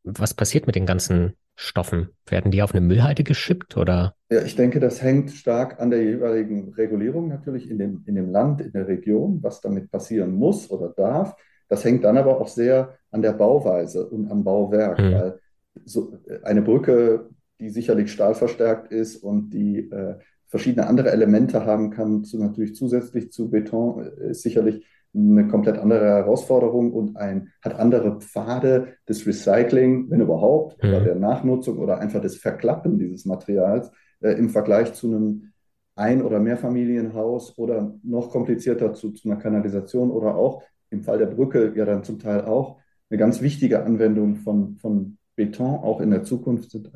[0.03, 2.09] Was passiert mit den ganzen Stoffen?
[2.27, 4.15] Werden die auf eine Müllhalde geschippt oder?
[4.29, 8.29] Ja, ich denke, das hängt stark an der jeweiligen Regulierung natürlich in dem, in dem
[8.29, 11.35] Land, in der Region, was damit passieren muss oder darf.
[11.67, 15.13] Das hängt dann aber auch sehr an der Bauweise und am Bauwerk, mhm.
[15.13, 15.39] weil
[15.85, 17.29] so eine Brücke,
[17.61, 20.15] die sicherlich stahlverstärkt ist und die äh,
[20.47, 25.77] verschiedene andere Elemente haben kann, zu, natürlich zusätzlich zu Beton, äh, ist sicherlich eine komplett
[25.77, 30.89] andere Herausforderung und ein, hat andere Pfade des Recycling, wenn überhaupt, mhm.
[30.89, 35.51] oder der Nachnutzung oder einfach des Verklappen dieses Materials äh, im Vergleich zu einem
[35.95, 41.27] Ein- oder Mehrfamilienhaus oder noch komplizierter zu, zu einer Kanalisation oder auch im Fall der
[41.27, 42.77] Brücke ja dann zum Teil auch
[43.09, 46.91] eine ganz wichtige Anwendung von, von Beton auch in der Zukunft sind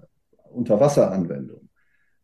[0.56, 1.70] Unterwasseranwendungen,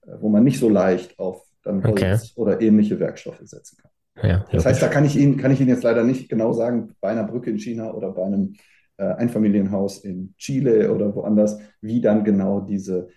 [0.04, 2.18] äh, wo man nicht so leicht auf dann Holz okay.
[2.36, 3.92] oder ähnliche Werkstoffe setzen kann.
[4.30, 6.96] Ja, das heißt, da kann ich, Ihnen, kann ich Ihnen jetzt leider nicht genau sagen,
[7.00, 8.56] bei einer Brücke in China oder bei einem
[8.98, 13.10] äh, Einfamilienhaus in Chile oder woanders, wie dann genau diese,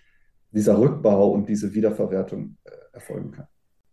[0.51, 3.47] dieser Rückbau und diese Wiederverwertung äh, erfolgen kann.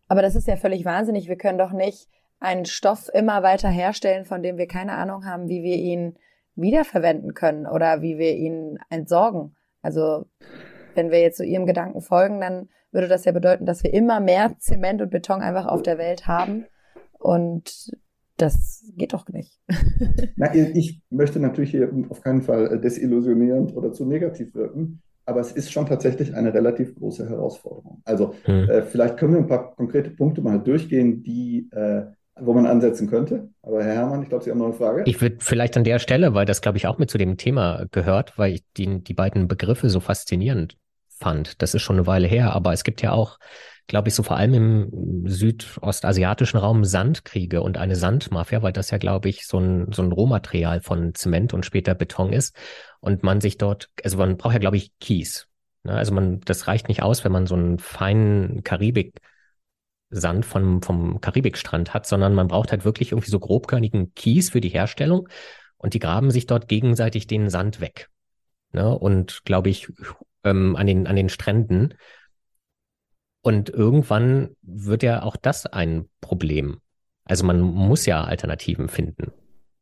[0.09, 1.29] Aber das ist ja völlig wahnsinnig.
[1.29, 2.09] Wir können doch nicht
[2.39, 6.17] einen Stoff immer weiter herstellen, von dem wir keine Ahnung haben, wie wir ihn
[6.55, 9.57] wiederverwenden können oder wie wir ihn entsorgen.
[9.81, 10.27] Also
[10.95, 14.21] wenn wir jetzt so Ihrem Gedanken folgen, dann würde das ja bedeuten, dass wir immer
[14.21, 16.67] mehr Zement und Beton einfach auf der Welt haben.
[17.19, 17.91] Und
[18.37, 19.61] das geht doch nicht.
[20.37, 25.53] Na, ich möchte natürlich hier auf keinen Fall desillusionierend oder zu negativ wirken, aber es
[25.53, 28.03] ist schon tatsächlich eine relativ große Herausforderung.
[28.05, 28.69] Also hm.
[28.69, 32.03] äh, vielleicht können wir ein paar konkrete Punkte mal durchgehen, die äh,
[32.41, 33.51] wo man ansetzen könnte.
[33.63, 35.03] Aber Herr Herrmann, ich glaube, Sie haben noch eine Frage.
[35.07, 37.87] Ich würde vielleicht an der Stelle, weil das, glaube ich, auch mit zu dem Thema
[37.91, 40.79] gehört, weil ich die, die beiden Begriffe so faszinierend
[41.23, 41.63] fand.
[41.63, 43.39] Das ist schon eine Weile her, aber es gibt ja auch,
[43.87, 48.99] glaube ich, so vor allem im südostasiatischen Raum Sandkriege und eine Sandmafia, weil das ja,
[48.99, 52.57] glaube ich, so ein, so ein Rohmaterial von Zement und später Beton ist.
[53.01, 55.49] Und man sich dort, also man braucht ja, glaube ich, Kies.
[55.85, 55.93] Ne?
[55.93, 59.21] Also man, das reicht nicht aus, wenn man so einen feinen Karibik
[60.11, 64.61] Sand vom, vom Karibikstrand hat, sondern man braucht halt wirklich irgendwie so grobkörnigen Kies für
[64.61, 65.29] die Herstellung
[65.79, 68.11] und die graben sich dort gegenseitig den Sand weg.
[68.73, 68.97] Ne?
[68.97, 69.89] Und glaube ich,
[70.45, 71.95] ähm, an, den, an den Stränden.
[73.43, 76.79] Und irgendwann wird ja auch das ein Problem.
[77.25, 79.33] Also man muss ja Alternativen finden.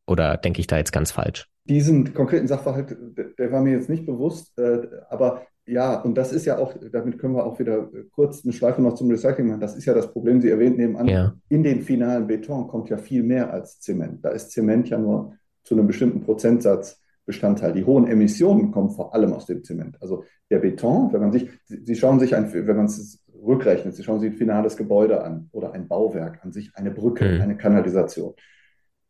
[0.06, 1.48] Oder denke ich da jetzt ganz falsch?
[1.64, 2.96] Diesen konkreten Sachverhalt,
[3.38, 7.18] der war mir jetzt nicht bewusst, äh, aber ja, und das ist ja auch, damit
[7.18, 9.60] können wir auch wieder kurz eine Schleife noch zum Recycling machen.
[9.60, 11.34] Das ist ja das Problem, Sie erwähnt nebenan, ja.
[11.48, 14.24] in den finalen Beton kommt ja viel mehr als Zement.
[14.24, 17.72] Da ist Zement ja nur zu einem bestimmten Prozentsatz Bestandteil.
[17.72, 19.96] Die hohen Emissionen kommen vor allem aus dem Zement.
[20.02, 24.02] Also der Beton, wenn man sich, Sie schauen sich ein, wenn man es rückrechnet, Sie
[24.02, 27.40] schauen sich ein finales Gebäude an oder ein Bauwerk an sich, eine Brücke, mhm.
[27.40, 28.34] eine Kanalisation.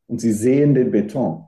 [0.06, 1.46] Und Sie sehen den Beton.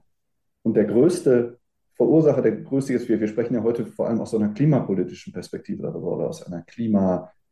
[0.62, 1.58] Und der größte
[1.94, 5.34] Verursacher, der größte ist, wir, wir sprechen ja heute vor allem aus so einer klimapolitischen
[5.34, 6.62] Perspektive darüber oder aus einer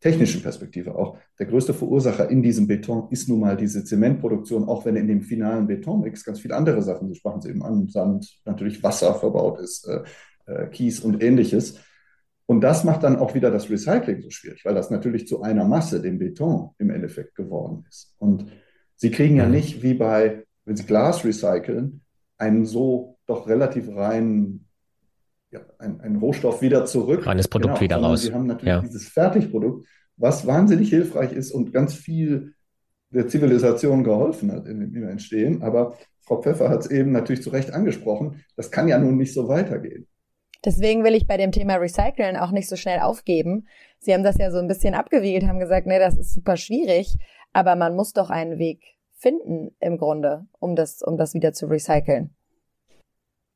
[0.00, 1.18] klimatechnischen Perspektive auch.
[1.38, 5.22] Der größte Verursacher in diesem Beton ist nun mal diese Zementproduktion, auch wenn in dem
[5.22, 9.60] finalen Betonmix ganz viele andere Sachen, Sie sprachen es eben an, Sand, natürlich Wasser verbaut
[9.60, 10.02] ist, äh,
[10.46, 11.78] äh, Kies und ähnliches.
[12.46, 15.66] Und das macht dann auch wieder das Recycling so schwierig, weil das natürlich zu einer
[15.66, 18.14] Masse, dem Beton, im Endeffekt geworden ist.
[18.18, 18.46] Und
[18.96, 19.52] Sie kriegen ja mhm.
[19.52, 22.00] nicht wie bei, wenn Sie Glas recyceln,
[22.38, 24.64] einen so doch relativ rein
[25.50, 27.26] ja, ein, ein Rohstoff wieder zurück.
[27.26, 28.22] Reines Produkt genau, wieder raus.
[28.22, 28.80] Sie haben natürlich ja.
[28.80, 29.86] dieses Fertigprodukt,
[30.16, 32.54] was wahnsinnig hilfreich ist und ganz viel
[33.10, 35.62] der Zivilisation geholfen hat im, im Entstehen.
[35.62, 39.34] Aber Frau Pfeffer hat es eben natürlich zu Recht angesprochen, das kann ja nun nicht
[39.34, 40.06] so weitergehen.
[40.64, 43.66] Deswegen will ich bei dem Thema Recyceln auch nicht so schnell aufgeben.
[43.98, 47.16] Sie haben das ja so ein bisschen abgewiegelt, haben gesagt, nee, das ist super schwierig,
[47.52, 48.82] aber man muss doch einen Weg
[49.16, 52.34] finden im Grunde, um das, um das wieder zu recyceln.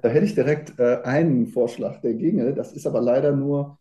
[0.05, 2.53] Da hätte ich direkt äh, einen Vorschlag, der ginge.
[2.53, 3.79] Das ist aber leider nur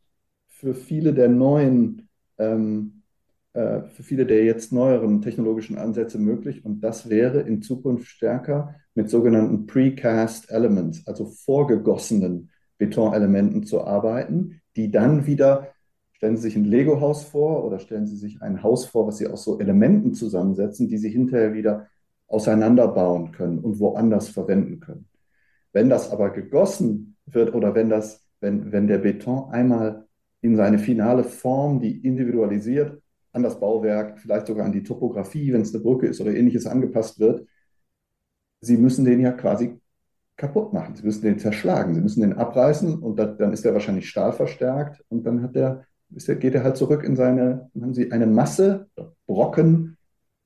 [0.48, 2.08] für viele der neuen,
[2.38, 3.04] ähm,
[3.52, 6.64] äh, für viele der jetzt neueren technologischen Ansätze möglich.
[6.64, 14.62] Und das wäre in Zukunft stärker mit sogenannten Precast Elements, also vorgegossenen Betonelementen zu arbeiten,
[14.78, 15.74] die dann wieder,
[16.14, 19.28] stellen Sie sich ein Lego-Haus vor oder stellen Sie sich ein Haus vor, was Sie
[19.28, 21.88] aus so Elementen zusammensetzen, die Sie hinterher wieder
[22.28, 25.10] auseinanderbauen können und woanders verwenden können.
[25.74, 30.08] Wenn das aber gegossen wird oder wenn, das, wenn, wenn der Beton einmal
[30.42, 35.62] in seine finale Form, die individualisiert an das Bauwerk, vielleicht sogar an die Topografie, wenn
[35.62, 37.48] es eine Brücke ist oder ähnliches angepasst wird,
[38.62, 39.78] Sie müssen den ja quasi
[40.38, 40.96] kaputt machen.
[40.96, 45.04] Sie müssen den zerschlagen, Sie müssen den abreißen und das, dann ist er wahrscheinlich stahlverstärkt
[45.10, 48.88] und dann hat der, der, geht er halt zurück in seine, haben Sie eine Masse,
[49.26, 49.93] Brocken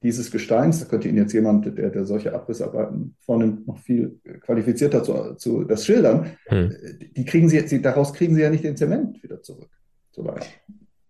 [0.03, 5.03] dieses Gesteins, da könnte Ihnen jetzt jemand, der, der solche Abrissarbeiten vornimmt, noch viel qualifizierter
[5.03, 6.73] zu, zu das schildern, hm.
[7.15, 9.69] die kriegen Sie, Sie, daraus kriegen Sie ja nicht den Zement wieder zurück.
[10.11, 10.23] So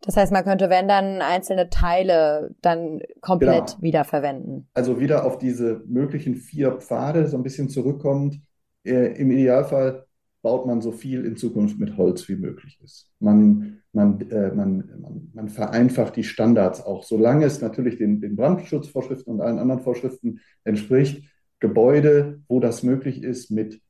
[0.02, 3.82] Das heißt, man könnte, wenn dann einzelne Teile dann komplett genau.
[3.82, 4.70] wiederverwenden.
[4.74, 8.42] Also wieder auf diese möglichen vier Pfade so ein bisschen zurückkommend.
[8.86, 10.06] Äh, Im Idealfall
[10.42, 13.12] baut man so viel in Zukunft mit Holz wie möglich ist.
[13.20, 19.34] Man, man, äh, man, man, vereinfacht die Standards auch, solange es natürlich den, den Brandschutzvorschriften
[19.34, 21.24] und allen anderen Vorschriften entspricht.
[21.60, 23.82] Gebäude, wo das möglich ist, mit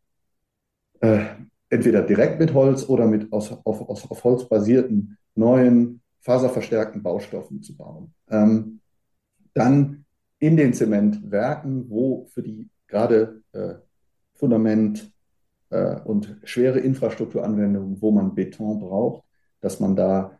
[1.02, 1.26] äh,
[1.70, 7.62] entweder direkt mit Holz oder mit aus, auf, aus, auf Holz basierten neuen faserverstärkten Baustoffen
[7.62, 8.14] zu bauen.
[8.30, 8.80] Ähm,
[9.54, 10.06] dann
[10.40, 13.76] in den Zementwerken, wo für die gerade äh,
[14.34, 15.12] Fundament,
[15.70, 19.24] äh, und schwere Infrastrukturanwendungen, wo man Beton braucht,
[19.68, 20.38] dass man da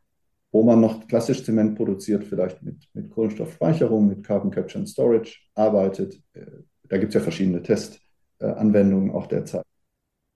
[0.52, 5.38] wo man noch klassisch Zement produziert, vielleicht mit, mit Kohlenstoffspeicherung, mit Carbon Capture and Storage
[5.56, 6.22] arbeitet.
[6.34, 6.46] Äh,
[6.88, 9.64] da gibt es ja verschiedene Testanwendungen auch derzeit.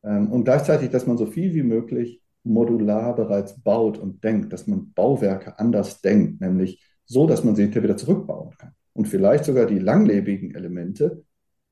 [0.04, 4.68] Ähm, und gleichzeitig, dass man so viel wie möglich modular bereits baut und denkt, dass
[4.68, 8.74] man Bauwerke anders denkt, nämlich so, dass man sie hinterher wieder zurückbauen kann.
[8.94, 11.24] Und vielleicht sogar die langlebigen Elemente,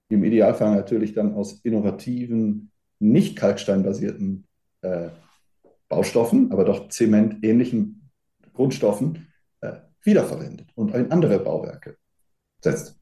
[0.10, 4.46] die im Idealfall natürlich dann aus innovativen, nicht kalksteinbasierten
[4.82, 5.10] äh,
[5.90, 8.12] Baustoffen, aber doch zementähnlichen
[8.54, 9.28] Grundstoffen
[9.62, 9.74] äh,
[10.04, 11.98] wiederverwendet und in andere Bauwerke
[12.62, 12.96] setzt.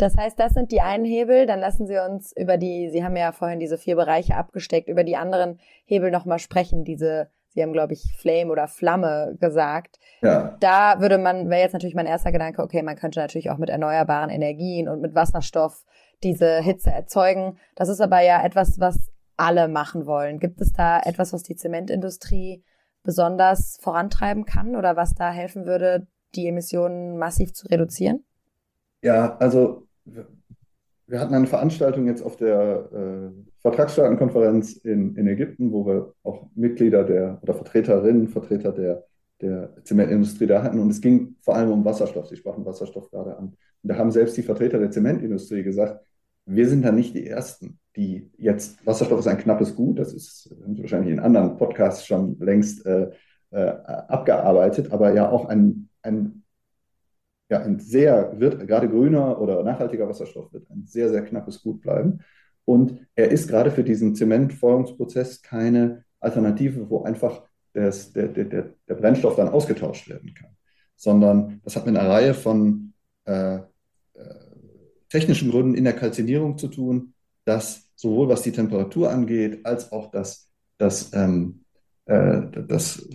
[0.00, 1.46] Das heißt, das sind die einen Hebel.
[1.46, 5.04] Dann lassen Sie uns über die, Sie haben ja vorhin diese vier Bereiche abgesteckt, über
[5.04, 6.84] die anderen Hebel nochmal sprechen.
[6.84, 9.98] Diese, Sie haben, glaube ich, Flame oder Flamme gesagt.
[10.22, 10.56] Ja.
[10.60, 13.68] Da würde man, wäre jetzt natürlich mein erster Gedanke, okay, man könnte natürlich auch mit
[13.68, 15.84] erneuerbaren Energien und mit Wasserstoff
[16.22, 17.58] diese Hitze erzeugen.
[17.74, 19.09] Das ist aber ja etwas, was
[19.40, 20.38] alle machen wollen.
[20.38, 22.62] Gibt es da etwas, was die Zementindustrie
[23.02, 28.24] besonders vorantreiben kann oder was da helfen würde, die Emissionen massiv zu reduzieren?
[29.02, 29.88] Ja, also
[31.10, 33.30] wir hatten eine Veranstaltung jetzt auf der äh,
[33.62, 39.04] Vertragsstaatenkonferenz in, in Ägypten, wo wir auch Mitglieder der oder Vertreterinnen, Vertreter der,
[39.40, 40.78] der Zementindustrie da hatten.
[40.78, 42.28] Und es ging vor allem um Wasserstoff.
[42.28, 43.56] Sie sprachen Wasserstoff gerade an.
[43.82, 46.04] Und da haben selbst die Vertreter der Zementindustrie gesagt,
[46.50, 50.54] wir sind da nicht die Ersten, die jetzt, Wasserstoff ist ein knappes Gut, das ist,
[50.60, 53.10] wahrscheinlich in anderen Podcasts schon längst äh,
[53.50, 56.42] äh, abgearbeitet, aber ja auch ein, ein
[57.50, 61.80] ja, ein sehr, wird gerade grüner oder nachhaltiger Wasserstoff wird ein sehr, sehr knappes Gut
[61.80, 62.20] bleiben.
[62.64, 68.94] Und er ist gerade für diesen Zementfeuerungsprozess keine Alternative, wo einfach das, der, der, der
[68.94, 70.56] Brennstoff dann ausgetauscht werden kann,
[70.94, 72.92] sondern das hat mit einer Reihe von
[73.24, 73.60] äh,
[75.10, 77.12] technischen Gründen in der Kalzinierung zu tun,
[77.44, 81.64] dass sowohl was die Temperatur angeht, als auch das, das, ähm,
[82.06, 83.06] äh, das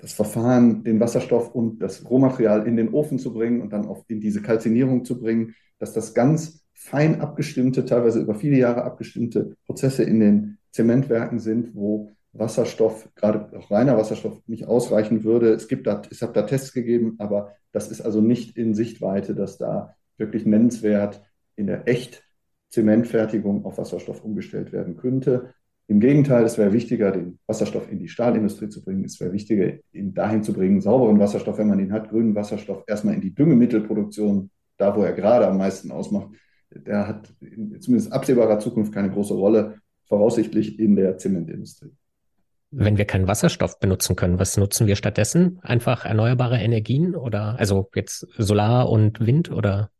[0.00, 4.04] das Verfahren, den Wasserstoff und das Rohmaterial in den Ofen zu bringen und dann auch
[4.08, 9.56] in diese Kalzinierung zu bringen, dass das ganz fein abgestimmte, teilweise über viele Jahre abgestimmte
[9.66, 15.52] Prozesse in den Zementwerken sind, wo Wasserstoff, gerade auch reiner Wasserstoff, nicht ausreichen würde.
[15.52, 19.34] Es gibt da, es hat da Tests gegeben, aber das ist also nicht in Sichtweite,
[19.34, 21.20] dass da wirklich nennenswert
[21.56, 22.22] in der echt
[22.70, 25.52] Zementfertigung auf Wasserstoff umgestellt werden könnte.
[25.88, 29.04] Im Gegenteil, es wäre wichtiger, den Wasserstoff in die Stahlindustrie zu bringen.
[29.04, 32.84] Es wäre wichtiger, ihn dahin zu bringen, sauberen Wasserstoff, wenn man ihn hat, grünen Wasserstoff,
[32.86, 36.28] erstmal in die Düngemittelproduktion, da wo er gerade am meisten ausmacht.
[36.70, 41.90] Der hat in zumindest absehbarer Zukunft keine große Rolle, voraussichtlich in der Zementindustrie.
[42.70, 45.58] Wenn wir keinen Wasserstoff benutzen können, was nutzen wir stattdessen?
[45.62, 49.90] Einfach erneuerbare Energien oder also jetzt Solar und Wind oder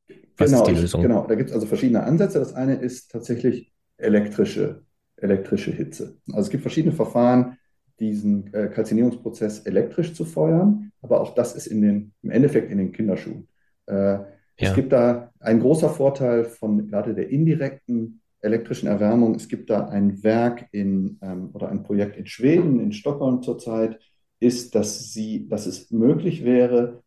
[0.41, 1.03] was genau, ist die Lösung?
[1.03, 2.39] Genau, da gibt es also verschiedene Ansätze.
[2.39, 4.83] Das eine ist tatsächlich elektrische
[5.23, 6.19] elektrische Hitze.
[6.29, 7.59] Also es gibt verschiedene Verfahren,
[7.99, 12.79] diesen äh, Kalzinierungsprozess elektrisch zu feuern, aber auch das ist in den, im Endeffekt in
[12.79, 13.49] den Kinderschuhen.
[13.87, 14.29] Äh, ja.
[14.57, 19.35] Es gibt da einen großer Vorteil von gerade der indirekten elektrischen Erwärmung.
[19.35, 23.99] Es gibt da ein Werk in ähm, oder ein Projekt in Schweden, in Stockholm zurzeit,
[24.39, 27.03] ist, dass sie, dass es möglich wäre,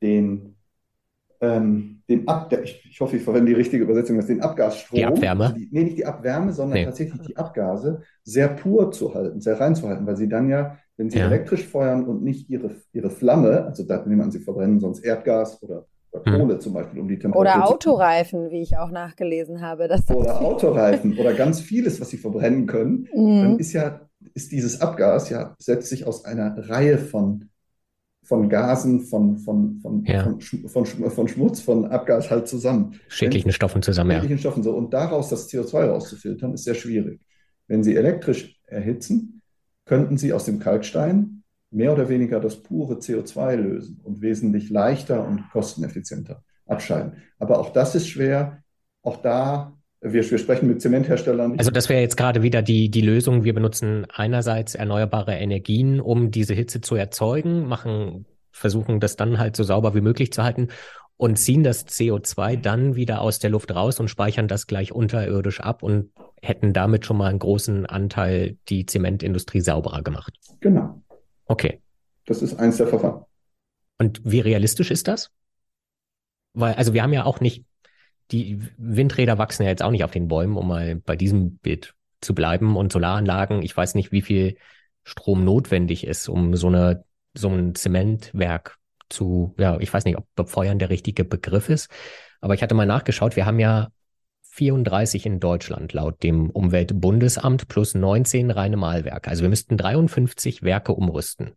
[0.00, 0.56] den
[1.40, 5.04] ähm, den Ab ich, ich, hoffe, ich verwende die richtige Übersetzung, dass den Abgasstrom, die
[5.04, 6.84] Abwärme, die, nee, nicht die Abwärme, sondern nee.
[6.84, 10.78] tatsächlich die Abgase sehr pur zu halten, sehr rein zu halten, weil sie dann ja,
[10.96, 11.26] wenn sie ja.
[11.26, 15.60] elektrisch feuern und nicht ihre, ihre Flamme, also da nehmen man sie verbrennen sonst Erdgas
[15.62, 16.40] oder, oder hm.
[16.40, 16.60] Kohle hm.
[16.60, 19.88] zum Beispiel, um die Temperatur Oder Autoreifen, wie ich auch nachgelesen habe.
[20.14, 23.42] oder Autoreifen oder ganz vieles, was sie verbrennen können, mhm.
[23.42, 24.00] dann ist ja,
[24.32, 27.48] ist dieses Abgas ja, setzt sich aus einer Reihe von
[28.26, 30.24] von Gasen, von, von, von, ja.
[30.24, 32.98] von, von, von, Schmutz, von Abgas halt zusammen.
[33.08, 34.40] Schädlichen Stoffen zusammen, Schädlichen ja.
[34.40, 34.74] Stoffen so.
[34.74, 37.20] Und daraus das CO2 rauszufiltern, ist sehr schwierig.
[37.68, 39.42] Wenn Sie elektrisch erhitzen,
[39.84, 45.26] könnten Sie aus dem Kalkstein mehr oder weniger das pure CO2 lösen und wesentlich leichter
[45.26, 47.22] und kosteneffizienter abscheiden.
[47.38, 48.62] Aber auch das ist schwer.
[49.02, 49.76] Auch da
[50.12, 51.58] wir, wir sprechen mit Zementherstellern.
[51.58, 53.44] Also das wäre jetzt gerade wieder die, die Lösung.
[53.44, 59.56] Wir benutzen einerseits erneuerbare Energien, um diese Hitze zu erzeugen, machen, versuchen das dann halt
[59.56, 60.68] so sauber wie möglich zu halten
[61.16, 65.60] und ziehen das CO2 dann wieder aus der Luft raus und speichern das gleich unterirdisch
[65.60, 66.10] ab und
[66.42, 70.38] hätten damit schon mal einen großen Anteil die Zementindustrie sauberer gemacht.
[70.60, 71.02] Genau.
[71.46, 71.80] Okay.
[72.26, 73.24] Das ist eins der Verfahren.
[73.98, 75.30] Und wie realistisch ist das?
[76.52, 77.64] Weil, also wir haben ja auch nicht
[78.30, 81.94] die Windräder wachsen ja jetzt auch nicht auf den Bäumen, um mal bei diesem Bild
[82.20, 82.76] zu bleiben.
[82.76, 84.56] Und Solaranlagen, ich weiß nicht, wie viel
[85.04, 90.26] Strom notwendig ist, um so eine, so ein Zementwerk zu, ja, ich weiß nicht, ob
[90.34, 91.88] befeuern der richtige Begriff ist.
[92.40, 93.88] Aber ich hatte mal nachgeschaut, wir haben ja
[94.56, 99.30] 34 in Deutschland laut dem Umweltbundesamt plus 19 reine Mahlwerke.
[99.30, 101.52] Also wir müssten 53 Werke umrüsten.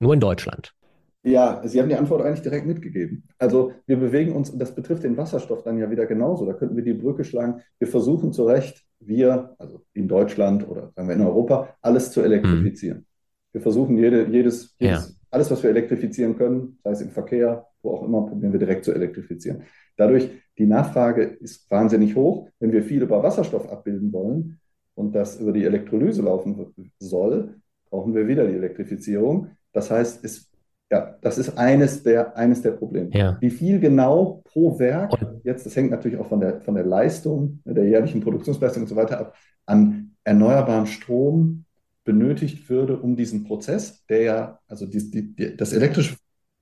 [0.00, 0.74] Nur in Deutschland.
[1.22, 3.24] Ja, Sie haben die Antwort eigentlich direkt mitgegeben.
[3.38, 6.46] Also wir bewegen uns, und das betrifft den Wasserstoff dann ja wieder genauso.
[6.46, 7.60] Da könnten wir die Brücke schlagen.
[7.78, 12.22] Wir versuchen zu Recht, wir, also in Deutschland oder sagen wir in Europa, alles zu
[12.22, 12.98] elektrifizieren.
[12.98, 13.04] Mhm.
[13.52, 15.14] Wir versuchen jede, jedes, jedes ja.
[15.30, 18.84] alles, was wir elektrifizieren können, sei es im Verkehr, wo auch immer, probieren wir direkt
[18.84, 19.62] zu elektrifizieren.
[19.96, 22.48] Dadurch, die Nachfrage ist wahnsinnig hoch.
[22.60, 24.60] Wenn wir viel über Wasserstoff abbilden wollen
[24.94, 27.56] und das über die Elektrolyse laufen soll,
[27.90, 29.48] brauchen wir wieder die Elektrifizierung.
[29.72, 30.49] Das heißt, es
[30.90, 33.10] ja, das ist eines der, eines der Probleme.
[33.12, 33.36] Ja.
[33.40, 35.12] Wie viel genau pro Werk,
[35.44, 38.96] jetzt, das hängt natürlich auch von der, von der Leistung, der jährlichen Produktionsleistung und so
[38.96, 39.34] weiter ab,
[39.66, 41.64] an erneuerbaren Strom
[42.04, 46.16] benötigt würde, um diesen Prozess, der ja, also die, die, die, das elektrische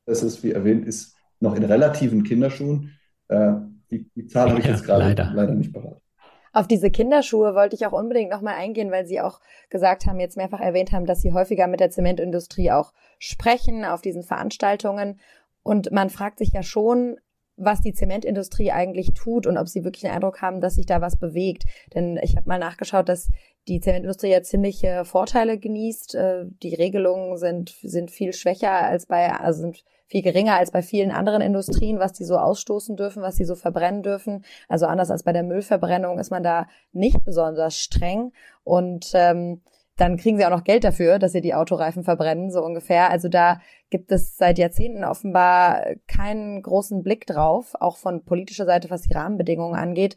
[0.04, 2.92] Prozess ist, wie erwähnt, ist noch in relativen Kinderschuhen.
[3.28, 3.54] Äh,
[3.90, 5.32] die, die Zahl habe ich ja, jetzt gerade leider.
[5.34, 6.02] leider nicht parat.
[6.52, 10.36] Auf diese Kinderschuhe wollte ich auch unbedingt nochmal eingehen, weil Sie auch gesagt haben, jetzt
[10.36, 15.20] mehrfach erwähnt haben, dass Sie häufiger mit der Zementindustrie auch sprechen auf diesen Veranstaltungen.
[15.62, 17.18] Und man fragt sich ja schon,
[17.58, 21.00] was die Zementindustrie eigentlich tut und ob sie wirklich den Eindruck haben, dass sich da
[21.00, 21.64] was bewegt.
[21.94, 23.28] Denn ich habe mal nachgeschaut, dass
[23.66, 26.14] die Zementindustrie ja ziemliche Vorteile genießt.
[26.14, 30.80] Äh, die Regelungen sind, sind viel schwächer als bei, also sind viel geringer als bei
[30.80, 34.44] vielen anderen Industrien, was die so ausstoßen dürfen, was sie so verbrennen dürfen.
[34.66, 38.32] Also anders als bei der Müllverbrennung ist man da nicht besonders streng.
[38.64, 39.60] Und ähm,
[39.98, 43.10] dann kriegen sie auch noch Geld dafür, dass sie die Autoreifen verbrennen, so ungefähr.
[43.10, 48.90] Also da gibt es seit Jahrzehnten offenbar keinen großen Blick drauf, auch von politischer Seite,
[48.90, 50.16] was die Rahmenbedingungen angeht.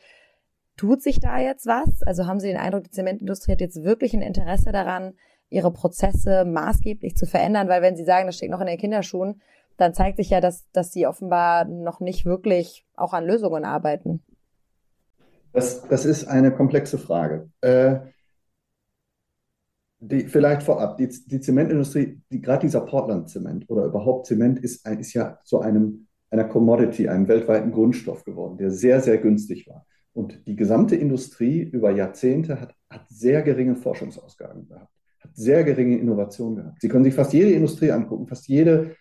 [0.77, 2.03] Tut sich da jetzt was?
[2.03, 5.13] Also haben Sie den Eindruck, die Zementindustrie hat jetzt wirklich ein Interesse daran,
[5.49, 7.67] ihre Prozesse maßgeblich zu verändern?
[7.67, 9.41] Weil wenn Sie sagen, das steht noch in den Kinderschuhen,
[9.77, 14.21] dann zeigt sich ja, dass, dass Sie offenbar noch nicht wirklich auch an Lösungen arbeiten.
[15.53, 17.49] Das, das ist eine komplexe Frage.
[17.61, 17.99] Äh,
[20.01, 25.13] die, vielleicht vorab, die, die Zementindustrie, die, gerade dieser Portland-Zement oder überhaupt Zement ist, ist
[25.13, 29.85] ja zu einem, einer Commodity, einem weltweiten Grundstoff geworden, der sehr, sehr günstig war.
[30.13, 35.97] Und die gesamte Industrie über Jahrzehnte hat, hat sehr geringe Forschungsausgaben gehabt, hat sehr geringe
[35.97, 36.81] Innovation gehabt.
[36.81, 38.95] Sie können sich fast jede Industrie angucken, fast jede,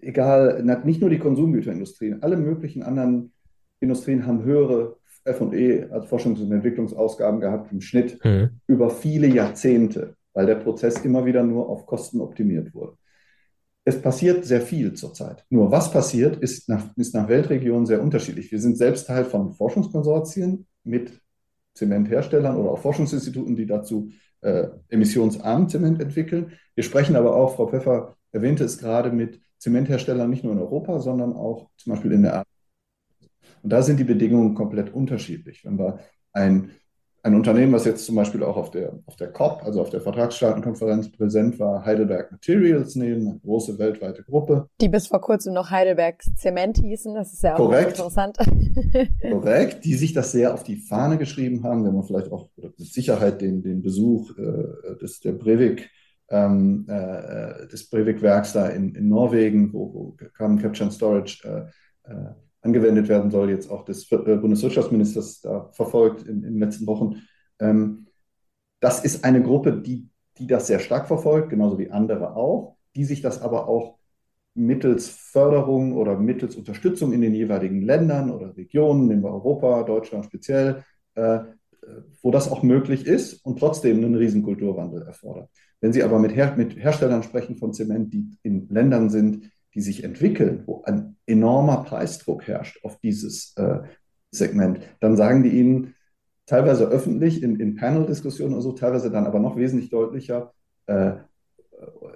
[0.00, 3.32] egal, nicht nur die Konsumgüterindustrie, alle möglichen anderen
[3.80, 8.60] Industrien haben höhere FE, also Forschungs- und Entwicklungsausgaben gehabt im Schnitt mhm.
[8.66, 12.96] über viele Jahrzehnte weil der Prozess immer wieder nur auf Kosten optimiert wurde.
[13.84, 15.44] Es passiert sehr viel zurzeit.
[15.50, 18.52] Nur was passiert, ist nach, ist nach Weltregionen sehr unterschiedlich.
[18.52, 21.20] Wir sind selbst Teil von Forschungskonsortien mit
[21.74, 24.10] Zementherstellern oder auch Forschungsinstituten, die dazu
[24.42, 26.52] äh, emissionsarmen Zement entwickeln.
[26.74, 31.00] Wir sprechen aber auch, Frau Pfeffer erwähnte es gerade, mit Zementherstellern nicht nur in Europa,
[31.00, 32.44] sondern auch zum Beispiel in der.
[33.62, 35.64] Und da sind die Bedingungen komplett unterschiedlich.
[35.64, 36.00] Wenn wir
[36.32, 36.70] ein
[37.24, 40.00] ein Unternehmen, was jetzt zum Beispiel auch auf der, auf der COP, also auf der
[40.00, 44.68] Vertragsstaatenkonferenz präsent war, Heidelberg Materials nehmen, eine große weltweite Gruppe.
[44.80, 47.98] Die bis vor kurzem noch Heidelberg Zement hießen, das ist ja auch Korrekt.
[47.98, 48.38] interessant.
[49.30, 52.76] Korrekt, die sich das sehr auf die Fahne geschrieben haben, wenn man vielleicht auch mit
[52.78, 55.90] Sicherheit den, den Besuch äh, des, der Breivik
[56.28, 62.10] ähm, äh, des Breivik-Werks da in, in Norwegen, wo, wo Carbon Capture and Storage äh,
[62.10, 66.86] äh angewendet werden soll, jetzt auch des äh, Bundeswirtschaftsministers da verfolgt in, in den letzten
[66.86, 67.22] Wochen.
[67.60, 68.06] Ähm,
[68.80, 73.04] das ist eine Gruppe, die, die das sehr stark verfolgt, genauso wie andere auch, die
[73.04, 73.98] sich das aber auch
[74.54, 80.24] mittels Förderung oder mittels Unterstützung in den jeweiligen Ländern oder Regionen, nehmen wir Europa, Deutschland
[80.24, 81.40] speziell, äh,
[82.22, 85.50] wo das auch möglich ist und trotzdem einen Riesenkulturwandel erfordert.
[85.80, 89.80] Wenn Sie aber mit, Her mit Herstellern sprechen von Zement, die in Ländern sind, die
[89.80, 93.80] sich entwickeln, wo ein enormer Preisdruck herrscht auf dieses äh,
[94.30, 95.94] Segment, dann sagen die ihnen
[96.46, 100.52] teilweise öffentlich in, in Panel-Diskussionen oder so, teilweise dann aber noch wesentlich deutlicher,
[100.86, 101.12] äh,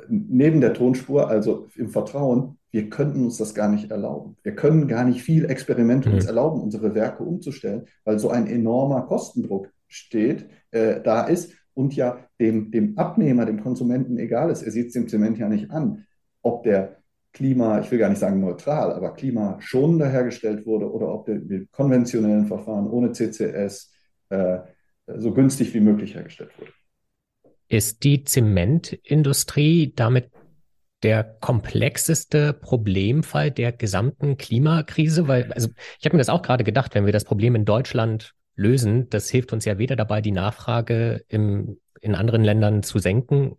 [0.09, 4.37] neben der Tonspur, also im Vertrauen, wir könnten uns das gar nicht erlauben.
[4.43, 6.29] Wir können gar nicht viel Experimente uns mhm.
[6.29, 12.19] erlauben, unsere Werke umzustellen, weil so ein enormer Kostendruck steht, äh, da ist und ja
[12.41, 14.63] dem, dem Abnehmer, dem Konsumenten egal ist.
[14.63, 16.07] Er sieht es dem Zement ja nicht an,
[16.43, 16.99] ob der
[17.37, 21.71] Klima, ich will gar nicht sagen neutral, aber klimaschonender hergestellt wurde oder ob der mit
[21.71, 23.93] konventionellen Verfahren ohne CCS
[24.31, 24.61] äh,
[25.07, 26.73] so günstig wie möglich hergestellt wurde.
[27.69, 30.31] Ist die Zementindustrie damit
[31.03, 35.29] der komplexeste Problemfall der gesamten Klimakrise?
[35.29, 35.69] Weil, also
[35.99, 39.29] ich habe mir das auch gerade gedacht, wenn wir das Problem in Deutschland lösen, das
[39.29, 43.59] hilft uns ja weder dabei, die Nachfrage im, in anderen Ländern zu senken,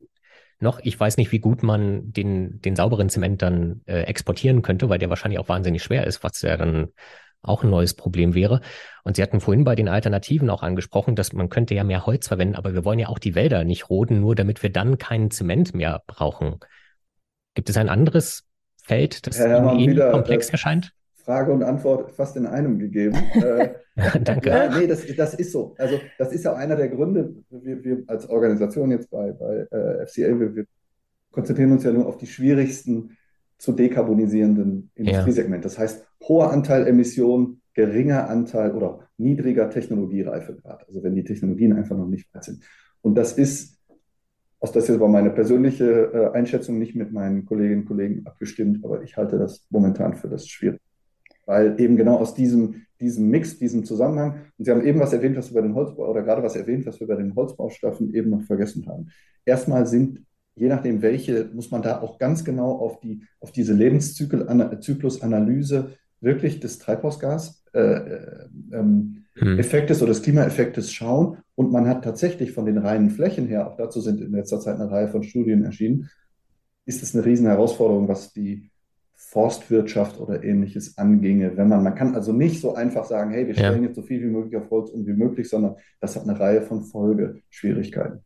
[0.59, 0.79] noch.
[0.83, 4.99] Ich weiß nicht, wie gut man den, den sauberen Zement dann äh, exportieren könnte, weil
[4.99, 6.89] der wahrscheinlich auch wahnsinnig schwer ist, was ja dann
[7.41, 8.61] auch ein neues Problem wäre.
[9.03, 12.27] Und Sie hatten vorhin bei den Alternativen auch angesprochen, dass man könnte ja mehr Holz
[12.27, 15.31] verwenden, aber wir wollen ja auch die Wälder nicht roden, nur damit wir dann keinen
[15.31, 16.59] Zement mehr brauchen.
[17.53, 18.45] Gibt es ein anderes
[18.83, 20.93] Feld, das Ihnen komplex äh, erscheint?
[21.27, 23.17] Frage und Antwort fast in einem gegeben.
[23.33, 23.71] äh,
[24.23, 24.49] Danke.
[24.49, 25.75] Ja, nee, das, das ist so.
[25.77, 30.07] Also das ist ja einer der Gründe, wir, wir als Organisation jetzt bei, bei äh,
[30.07, 30.65] FCA, wir, wir,
[31.31, 33.17] konzentrieren uns ja nur auf die schwierigsten
[33.57, 35.63] zu dekarbonisierenden Industriesegmente.
[35.63, 40.87] Das heißt, hoher Anteil Emissionen, geringer Anteil oder niedriger Technologiereifegrad.
[40.87, 42.63] Also wenn die Technologien einfach noch nicht weit sind.
[43.01, 43.77] Und das ist,
[44.59, 48.85] aus das ist aber meine persönliche äh, Einschätzung, nicht mit meinen Kolleginnen und Kollegen abgestimmt,
[48.85, 50.79] aber ich halte das momentan für das schwierig.
[51.47, 55.37] Weil eben genau aus diesem, diesem Mix, diesem Zusammenhang, und Sie haben eben was erwähnt,
[55.37, 58.29] was wir bei den Holzbau, oder gerade was erwähnt, was wir bei den Holzbaustoffen eben
[58.29, 59.09] noch vergessen haben.
[59.45, 60.21] Erstmal sind,
[60.55, 66.59] je nachdem welche, muss man da auch ganz genau auf, die, auf diese Lebenszyklusanalyse wirklich
[66.59, 69.59] des Treibhausgas äh, äh, ähm, hm.
[69.59, 71.37] Effektes oder des Klimaeffektes schauen.
[71.55, 74.75] Und man hat tatsächlich von den reinen Flächen her, auch dazu sind in letzter Zeit
[74.75, 76.09] eine Reihe von Studien erschienen,
[76.85, 78.69] ist es eine riesen Herausforderung, was die
[79.37, 81.55] Forstwirtschaft oder ähnliches anginge.
[81.57, 83.89] Wenn man, man kann also nicht so einfach sagen, hey, wir stellen ja.
[83.89, 86.63] jetzt so viel wie möglich auf Holz um wie möglich, sondern das hat eine Reihe
[86.63, 88.25] von Folgeschwierigkeiten.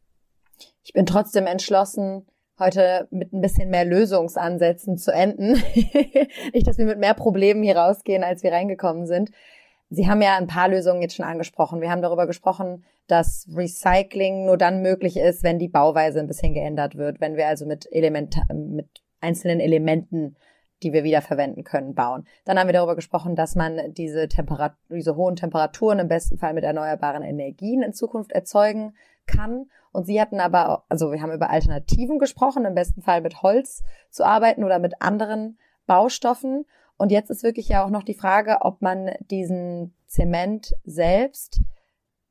[0.86, 5.52] Ich bin trotzdem entschlossen, heute mit ein bisschen mehr Lösungsansätzen zu enden.
[6.54, 9.32] nicht, dass wir mit mehr Problemen hier rausgehen, als wir reingekommen sind.
[9.90, 11.82] Sie haben ja ein paar Lösungen jetzt schon angesprochen.
[11.82, 16.54] Wir haben darüber gesprochen, dass Recycling nur dann möglich ist, wenn die Bauweise ein bisschen
[16.54, 18.88] geändert wird, wenn wir also mit Element, mit
[19.20, 20.38] einzelnen Elementen
[20.84, 22.26] die wir wieder verwenden können, bauen.
[22.46, 26.54] Dann haben wir darüber gesprochen, dass man diese, Temperat diese hohen Temperaturen im besten Fall
[26.54, 28.94] mit erneuerbaren Energien in Zukunft erzeugen
[29.26, 29.70] kann.
[29.92, 33.84] Und sie hatten aber, also wir haben über Alternativen gesprochen, im besten Fall mit Holz
[34.10, 36.66] zu arbeiten oder mit anderen Baustoffen.
[36.98, 41.62] Und jetzt ist wirklich ja auch noch die Frage, ob man diesen Zement selbst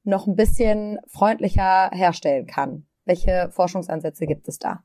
[0.05, 2.87] noch ein bisschen freundlicher herstellen kann.
[3.05, 4.83] Welche Forschungsansätze gibt es da?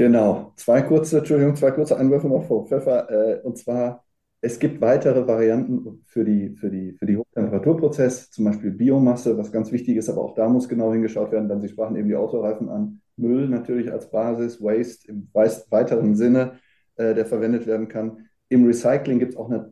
[0.00, 3.10] Genau, zwei kurze, Entschuldigung, zwei kurze Einwürfe noch vor Pfeffer.
[3.10, 4.02] Äh, und zwar,
[4.40, 9.52] es gibt weitere Varianten für die, für die, für die Hochtemperaturprozess, zum Beispiel Biomasse, was
[9.52, 12.16] ganz wichtig ist, aber auch da muss genau hingeschaut werden, dann Sie sprachen eben die
[12.16, 13.02] Autoreifen an.
[13.18, 16.52] Müll natürlich als Basis, Waste im weiteren Sinne,
[16.96, 18.26] äh, der verwendet werden kann.
[18.48, 19.70] Im Recycling gibt es auch eine,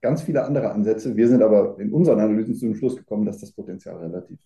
[0.00, 1.16] ganz viele andere Ansätze.
[1.16, 4.38] Wir sind aber in unseren Analysen zu dem Schluss gekommen, dass das Potenzial relativ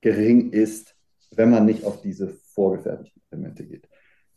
[0.00, 0.94] gering ist,
[1.34, 3.88] wenn man nicht auf diese vorgefertigten Elemente geht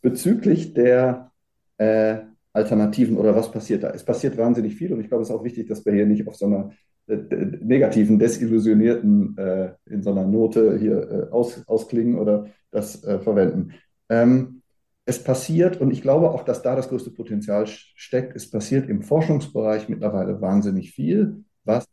[0.01, 1.31] bezüglich der
[1.77, 2.17] äh,
[2.53, 3.91] Alternativen oder was passiert da?
[3.91, 6.27] Es passiert wahnsinnig viel und ich glaube, es ist auch wichtig, dass wir hier nicht
[6.27, 6.71] auf so einer
[7.07, 7.15] äh,
[7.61, 13.73] negativen, desillusionierten, äh, in so einer Note hier äh, aus, ausklingen oder das äh, verwenden.
[14.09, 14.61] Ähm,
[15.05, 19.01] es passiert, und ich glaube auch, dass da das größte Potenzial steckt, es passiert im
[19.01, 21.87] Forschungsbereich mittlerweile wahnsinnig viel, was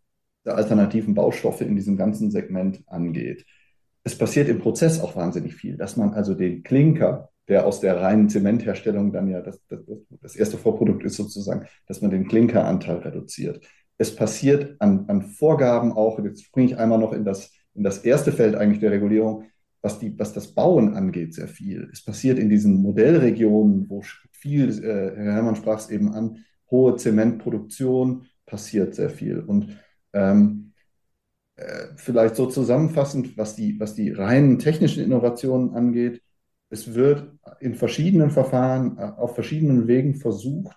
[0.44, 3.46] die alternativen Baustoffe in diesem ganzen Segment angeht.
[4.04, 8.00] Es passiert im Prozess auch wahnsinnig viel, dass man also den Klinker der aus der
[8.00, 9.80] reinen Zementherstellung dann ja das, das,
[10.20, 13.64] das erste Vorprodukt ist sozusagen, dass man den Klinkeranteil reduziert.
[13.98, 17.98] Es passiert an, an Vorgaben auch, jetzt springe ich einmal noch in das, in das
[17.98, 19.44] erste Feld eigentlich der Regulierung,
[19.80, 21.88] was, die, was das Bauen angeht, sehr viel.
[21.92, 26.96] Es passiert in diesen Modellregionen, wo viel, äh, Herr Herrmann sprach es eben an, hohe
[26.96, 29.38] Zementproduktion, passiert sehr viel.
[29.40, 29.78] Und
[30.12, 30.72] ähm,
[31.56, 36.20] äh, vielleicht so zusammenfassend, was die, was die reinen technischen Innovationen angeht,
[36.70, 40.76] es wird in verschiedenen Verfahren, äh, auf verschiedenen Wegen versucht,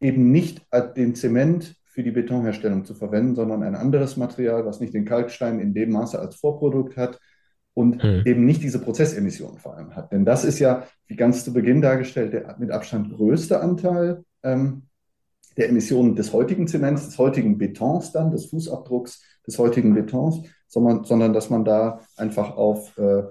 [0.00, 0.66] eben nicht
[0.96, 5.58] den Zement für die Betonherstellung zu verwenden, sondern ein anderes Material, was nicht den Kalkstein
[5.58, 7.18] in dem Maße als Vorprodukt hat
[7.72, 8.22] und hm.
[8.26, 10.12] eben nicht diese Prozessemissionen vor allem hat.
[10.12, 14.82] Denn das ist ja, wie ganz zu Beginn dargestellt, der mit Abstand größte Anteil ähm,
[15.56, 21.04] der Emissionen des heutigen Zements, des heutigen Betons dann, des Fußabdrucks des heutigen Betons, sondern,
[21.04, 23.22] sondern dass man da einfach auf äh,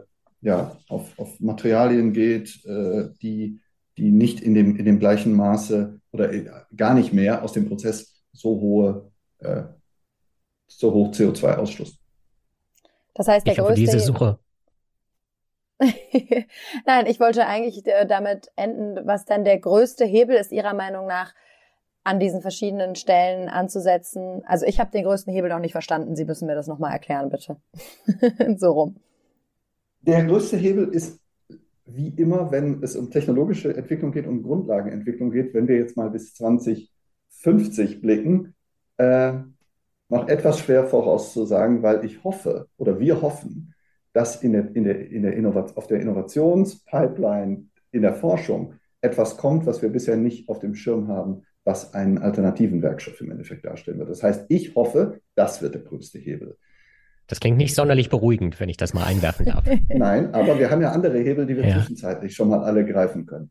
[0.46, 3.60] ja, auf, auf Materialien geht, äh, die,
[3.98, 6.46] die nicht in dem, in dem gleichen Maße oder äh,
[6.78, 9.64] gar nicht mehr aus dem Prozess so hohe, äh,
[10.68, 11.96] so hoch CO2-Ausstoß.
[13.16, 14.38] Das heißt, der ich größte diese Suche.
[16.86, 21.08] Nein, ich wollte eigentlich äh, damit enden, was dann der größte Hebel ist Ihrer Meinung
[21.08, 21.34] nach,
[22.04, 24.44] an diesen verschiedenen Stellen anzusetzen.
[24.46, 26.16] Also ich habe den größten Hebel noch nicht verstanden.
[26.16, 27.58] Sie müssen mir das nochmal erklären, bitte.
[28.58, 28.96] so rum.
[30.06, 31.20] Der größte Hebel ist
[31.86, 36.12] wie immer, wenn es um technologische Entwicklung geht und Grundlagenentwicklung geht, wenn wir jetzt mal
[36.12, 38.54] bis 2050 blicken,
[38.98, 39.34] äh,
[40.10, 43.74] noch etwas schwer vorauszusagen, weil ich hoffe oder wir hoffen,
[44.14, 49.66] dass in der, in der, in der auf der Innovationspipeline in der Forschung etwas kommt,
[49.66, 53.98] was wir bisher nicht auf dem Schirm haben, was einen alternativen Werkstoff im Endeffekt darstellen
[53.98, 54.12] wird.
[54.12, 56.58] Das heißt, ich hoffe, das wird der größte Hebel.
[57.28, 59.64] Das klingt nicht sonderlich beruhigend, wenn ich das mal einwerfen darf.
[59.90, 61.78] Nein, aber wir haben ja andere Hebel, die wir ja.
[61.78, 63.50] zwischenzeitlich schon mal alle greifen können.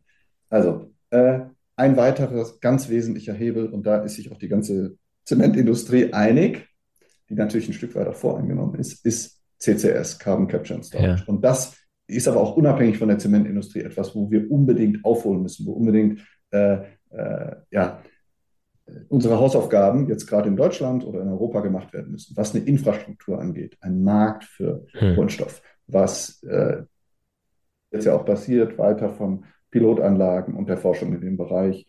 [0.49, 1.41] Also, Äh,
[1.77, 6.69] ein weiterer ganz wesentlicher Hebel, und da ist sich auch die ganze Zementindustrie einig,
[7.29, 11.23] die natürlich ein Stück weiter voreingenommen ist, ist CCS, Carbon Capture and Storage.
[11.23, 11.25] Ja.
[11.27, 15.67] Und das ist aber auch unabhängig von der Zementindustrie etwas, wo wir unbedingt aufholen müssen,
[15.67, 16.21] wo unbedingt
[16.51, 16.79] äh,
[17.11, 18.03] äh, ja,
[19.09, 23.41] unsere Hausaufgaben jetzt gerade in Deutschland oder in Europa gemacht werden müssen, was eine Infrastruktur
[23.41, 25.15] angeht, ein Markt für hm.
[25.15, 26.83] Grundstoff, was äh,
[27.91, 31.87] jetzt ja auch passiert, weiter von Pilotanlagen und der Forschung in dem Bereich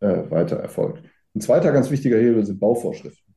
[0.00, 1.02] äh, weiter erfolgt.
[1.34, 3.34] Ein zweiter ganz wichtiger Hebel sind Bauvorschriften.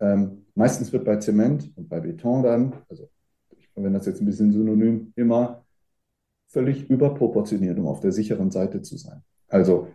[0.00, 3.08] Ähm, meistens wird bei Zement und bei Beton dann, also
[3.56, 5.64] ich verwende das jetzt ein bisschen synonym, immer
[6.48, 9.22] völlig überproportioniert, um auf der sicheren Seite zu sein.
[9.48, 9.88] Also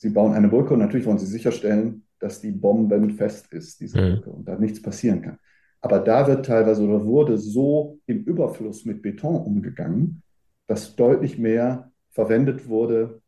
[0.00, 4.14] Sie bauen eine Brücke und natürlich wollen Sie sicherstellen, dass die bombenfest ist, diese mhm.
[4.14, 5.38] Brücke, und da nichts passieren kann.
[5.82, 10.22] Aber da wird teilweise oder wurde so im Überfluss mit Beton umgegangen,
[10.66, 13.20] dass deutlich mehr verwendet wurde,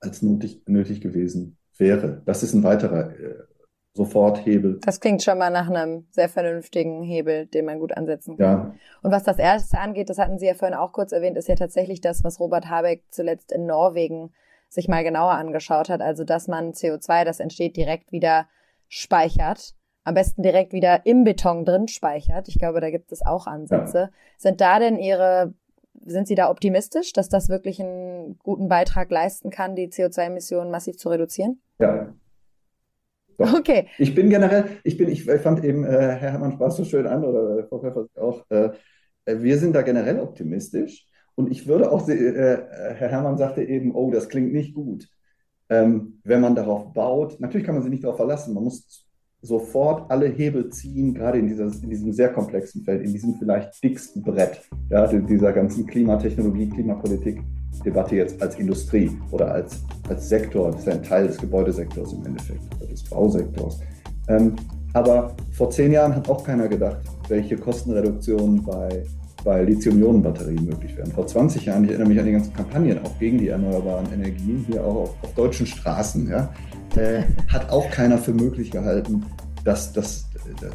[0.00, 2.22] als nötig, nötig gewesen wäre.
[2.26, 3.44] Das ist ein weiterer äh,
[3.94, 4.78] Soforthebel.
[4.84, 8.46] Das klingt schon mal nach einem sehr vernünftigen Hebel, den man gut ansetzen kann.
[8.46, 8.74] Ja.
[9.02, 11.54] Und was das erste angeht, das hatten Sie ja vorhin auch kurz erwähnt, ist ja
[11.54, 14.32] tatsächlich das, was Robert Habeck zuletzt in Norwegen
[14.68, 16.00] sich mal genauer angeschaut hat.
[16.00, 18.46] Also, dass man CO2, das entsteht, direkt wieder
[18.88, 19.74] speichert.
[20.04, 22.48] Am besten direkt wieder im Beton drin speichert.
[22.48, 24.10] Ich glaube, da gibt es auch Ansätze.
[24.38, 25.52] Sind da denn Ihre,
[26.04, 30.96] sind Sie da optimistisch, dass das wirklich einen guten Beitrag leisten kann, die CO2-Emissionen massiv
[30.96, 31.60] zu reduzieren?
[31.80, 32.14] Ja,
[33.38, 33.58] doch.
[33.58, 33.88] Okay.
[33.98, 37.24] Ich bin generell, ich bin, ich fand eben, äh, Herr Herrmann sprach so schön an,
[37.24, 38.70] oder Frau Pfeffer auch, äh,
[39.26, 41.06] wir sind da generell optimistisch.
[41.36, 42.58] Und ich würde auch, äh,
[42.96, 45.08] Herr Herrmann sagte eben, oh, das klingt nicht gut.
[45.68, 49.06] Ähm, wenn man darauf baut, natürlich kann man sich nicht darauf verlassen, man muss
[49.42, 53.82] sofort alle Hebel ziehen, gerade in, dieser, in diesem sehr komplexen Feld, in diesem vielleicht
[53.82, 60.80] dicksten Brett ja, dieser ganzen Klimatechnologie, Klimapolitik-Debatte jetzt als Industrie oder als, als Sektor, das
[60.80, 63.80] ist ein Teil des Gebäudesektors im Endeffekt, des Bausektors.
[64.28, 64.56] Ähm,
[64.94, 69.04] aber vor zehn Jahren hat auch keiner gedacht, welche Kostenreduktionen bei
[69.46, 71.12] bei Lithium-Ionen-Batterien möglich werden.
[71.12, 74.66] Vor 20 Jahren, ich erinnere mich an die ganzen Kampagnen auch gegen die erneuerbaren Energien,
[74.68, 76.52] hier auch auf, auf deutschen Straßen, ja,
[76.96, 79.24] äh, hat auch keiner für möglich gehalten,
[79.64, 80.26] dass, dass,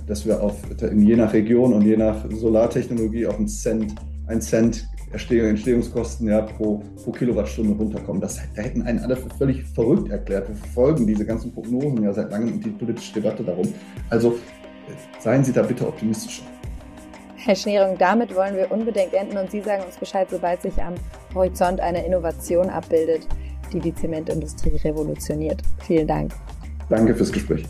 [0.08, 0.56] dass wir auf,
[0.96, 3.94] je nach Region und je nach Solartechnologie auf einen Cent,
[4.28, 8.22] ein Cent Entstehungskosten ja, pro, pro Kilowattstunde runterkommen.
[8.22, 10.48] Das, da hätten einen alle für völlig verrückt erklärt.
[10.48, 13.68] Wir verfolgen diese ganzen Prognosen ja seit langem und die politische Debatte darum.
[14.10, 14.38] Also
[15.20, 16.44] seien Sie da bitte optimistischer.
[17.44, 20.94] Herr Schneerung, damit wollen wir unbedingt enden und Sie sagen uns Bescheid, sobald sich am
[21.34, 23.28] Horizont eine Innovation abbildet,
[23.74, 25.60] die die Zementindustrie revolutioniert.
[25.80, 26.34] Vielen Dank.
[26.88, 27.66] Danke fürs Gespräch.